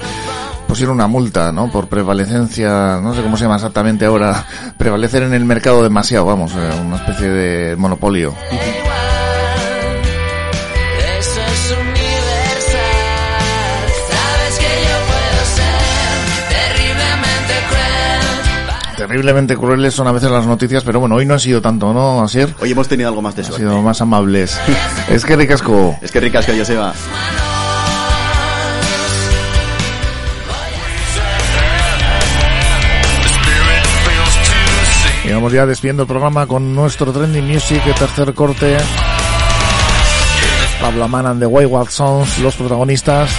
[0.70, 1.72] pusieron una multa, ¿no?
[1.72, 4.46] Por prevalecencia, no sé cómo se llama exactamente ahora,
[4.78, 8.36] prevalecer en el mercado demasiado, vamos, eh, una especie de monopolio.
[19.10, 22.22] Terriblemente crueles son a veces las noticias, pero bueno, hoy no ha sido tanto, ¿no,
[22.22, 22.54] Asier?
[22.62, 23.64] Hoy hemos tenido algo más de Ha suerte.
[23.64, 24.60] sido más amables.
[25.10, 25.98] es que ricasco.
[26.00, 26.94] Es que ricasco, Joseba.
[35.26, 38.78] Y vamos ya despidiendo el programa con nuestro Trending Music, el tercer corte.
[40.82, 43.30] Pablo Aman and the Wayward Sons, los protagonistas.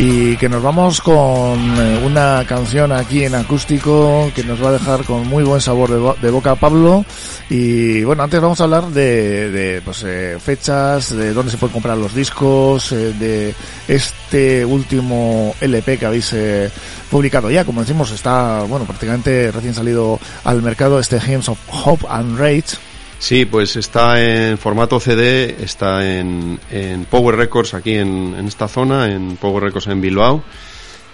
[0.00, 4.72] Y que nos vamos con eh, una canción aquí en acústico que nos va a
[4.72, 7.04] dejar con muy buen sabor de, bo- de boca Pablo.
[7.50, 11.72] Y bueno, antes vamos a hablar de, de, pues, eh, fechas, de dónde se pueden
[11.72, 13.54] comprar los discos, eh, de
[13.88, 16.70] este último LP que habéis eh,
[17.10, 17.64] publicado ya.
[17.64, 22.76] Como decimos, está, bueno, prácticamente recién salido al mercado este Hymns of Hope and Rage.
[23.18, 28.68] Sí, pues está en formato CD, está en, en Power Records aquí en, en esta
[28.68, 30.44] zona, en Power Records en Bilbao.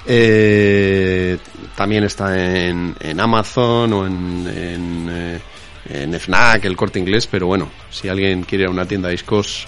[0.07, 1.39] Eh,
[1.75, 5.41] también está en, en Amazon o en, en,
[5.89, 9.67] eh, FNAC, el corte inglés, pero bueno, si alguien quiere una tienda de discos,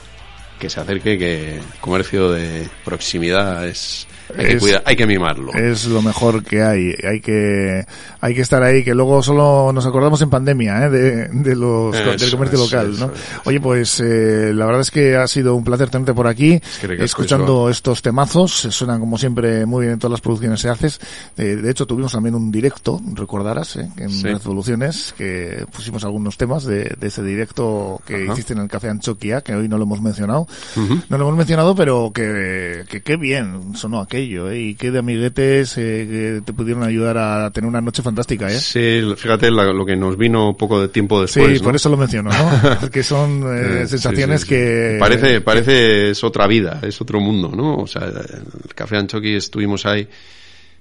[0.58, 4.06] que se acerque, que comercio de proximidad es...
[4.36, 5.52] Hay que, Es- cuidar- hay que mimarlo.
[5.54, 6.94] Es lo mejor que hay.
[7.06, 7.84] Hay que,
[8.20, 10.90] hay que estar ahí, que luego solo nos acordamos en pandemia, ¿eh?
[10.90, 13.12] de, de los, Eso, del comercio eso, local, eso, ¿no?
[13.44, 16.86] Oye, pues, eh, la verdad es que ha sido un placer tenerte por aquí, que
[16.86, 18.52] ricasco, escuchando estos temazos.
[18.52, 21.00] Suenan como siempre muy bien en todas las producciones que haces.
[21.36, 23.88] Eh, de hecho, tuvimos también un directo, recordarás, ¿eh?
[23.96, 24.24] en Sí.
[24.28, 28.32] Revoluciones, que pusimos algunos temas de, de ese directo que Ajá.
[28.32, 30.46] hiciste en el Café Anchoquia, que hoy no lo hemos mencionado.
[30.76, 31.00] Ujú.
[31.08, 34.60] No lo hemos mencionado, pero que, que qué bien sonó aquello, ¿eh?
[34.60, 38.58] Y qué de amiguetes eh, que te pudieron ayudar a tener una noche fantástica, ¿eh?
[38.58, 41.58] Sí, fíjate la- lo que nos vino poco de tiempo después.
[41.58, 42.90] sí, por eso lo menciono, ¿no?
[42.90, 44.60] que son eh, sensaciones sí, sí, sí.
[44.60, 44.96] que...
[44.98, 47.76] Parece, parece es otra vida, es otro mundo, ¿no?
[47.76, 50.08] O sea, el Café Anchoqui estuvimos ahí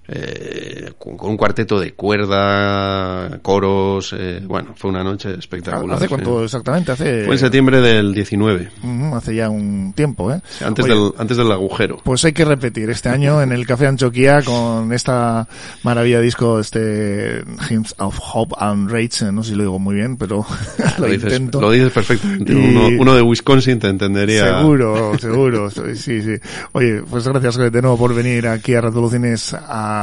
[0.08, 5.97] eh, con, con un cuarteto de cuerda, coros, eh, bueno, fue una noche espectacular.
[5.97, 6.45] ¿Hace cuánto sí.
[6.45, 6.91] exactamente?
[6.91, 7.26] Hace...
[7.26, 10.41] Fue en septiembre del 19, Ujú, hace ya un tiempo, ¿eh?
[10.64, 11.97] antes, Oye, del, antes del agujero.
[12.03, 15.47] Pues hay que repetir este año en el Café Anchoquia con esta
[15.84, 20.18] maravilla disco, este Hymns of Hope and Rage, no sé si lo digo muy bien,
[20.18, 20.45] pero
[20.99, 21.62] lo, Lo dices, intento.
[21.62, 22.51] lo dices perfectamente.
[22.53, 24.60] Y- Uno, uno de Wisconsin te entendería.
[24.60, 26.36] Seguro, seguro, sí, sí.
[26.74, 29.95] Oye, pues gracias de nuevo por venir aquí a Revoluciones a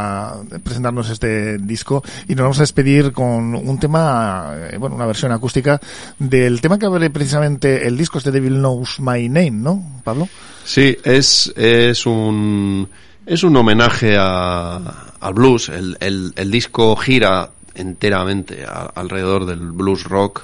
[0.62, 5.32] presentarnos este disco y nos vamos a despedir con un tema, eh, bueno, una versión
[5.32, 5.80] acústica
[6.18, 10.28] del tema que abre precisamente el disco, este Devil Knows My Name, ¿no, Pablo?
[10.64, 12.88] Sí, es, es un,
[13.26, 14.76] es un homenaje a,
[15.20, 15.68] al blues.
[15.68, 20.42] El, el, el disco gira enteramente a- alrededor del blues rock,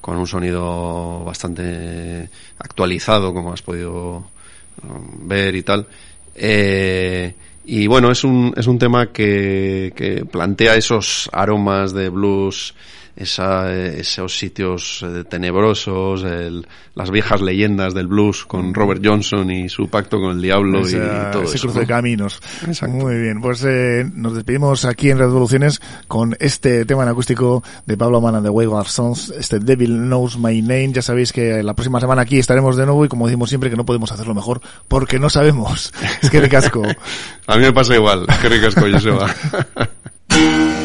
[0.00, 2.28] con un sonido bastante
[2.58, 4.24] actualizado, como has podido
[4.82, 5.86] um, ver y tal.
[6.34, 12.74] Eh, y bueno, es un, es un tema que, que plantea esos aromas de blues,
[13.16, 19.50] esa, eh, esos sitios eh, tenebrosos, el- las viejas leyendas del blues con Robert Johnson
[19.50, 21.62] y su pacto con el diablo y, Esa- todo ese eso.
[21.68, 21.80] cruce ¿no?
[21.80, 22.40] de caminos.
[22.88, 27.96] Muy bien, pues eh, nos despedimos aquí en Revoluciones con este tema en acústico de
[27.96, 30.92] Pablo Mana de Wayward Sons, este Devil Knows My Name.
[30.92, 33.76] Ya sabéis que la próxima semana aquí estaremos de nuevo y como decimos siempre que
[33.76, 35.92] no podemos hacerlo mejor porque no sabemos.
[36.22, 36.82] Es que ricasco.
[37.46, 38.26] A mí me pasa igual.
[38.40, 39.34] Qué ricasco, Joseba.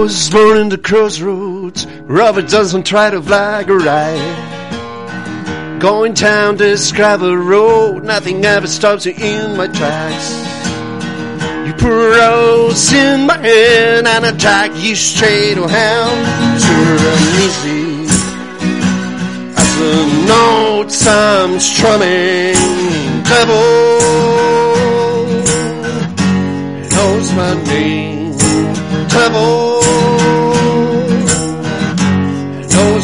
[0.00, 1.86] was born in the crossroads.
[2.04, 5.78] Robert Johnson tried to flag a ride.
[5.78, 10.30] Going down this gravel road, nothing ever stops me in my tracks.
[11.66, 16.10] You put a rose in my hand and I drag you straight to hell.
[16.64, 16.98] Turn
[17.44, 18.06] easy
[19.60, 19.96] as the
[20.32, 22.56] notes I'm strumming.
[23.32, 23.68] Devil
[26.94, 28.38] knows my name.
[29.08, 29.69] Devil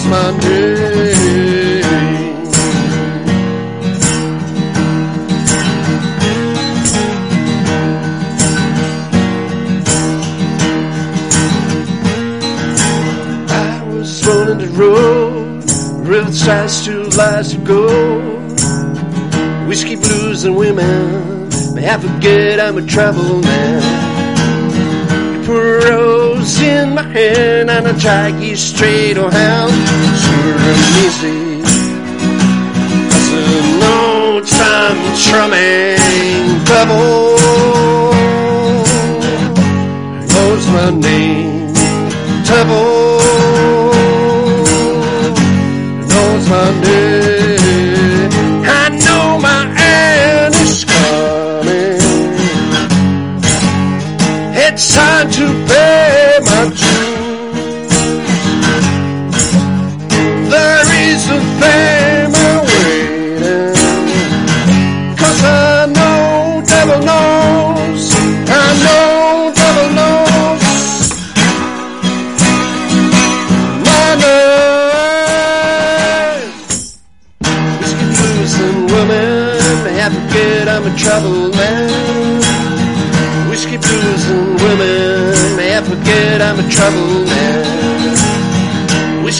[0.08, 1.84] my name.
[13.48, 15.64] I was running the road,
[16.06, 17.86] real fast to lies to go.
[19.68, 23.82] Whiskey blues and women, may I forget I'm a travel man.
[25.48, 26.15] Rose
[26.66, 29.68] in my hand and I drag you straight to hell.
[30.24, 31.60] Sure and easy.
[33.16, 37.36] As the notes I'm strumming, double
[40.32, 41.72] knows my name.
[42.44, 43.06] Devil
[46.10, 46.68] knows my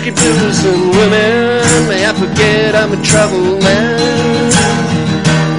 [0.07, 1.89] whiskey blues and women.
[1.89, 4.51] May I forget I'm a troubled man.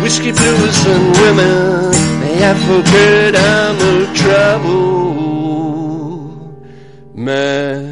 [0.01, 1.91] Whiskey blues and women.
[2.21, 4.77] May I forget I'm a troubled
[7.13, 7.86] man.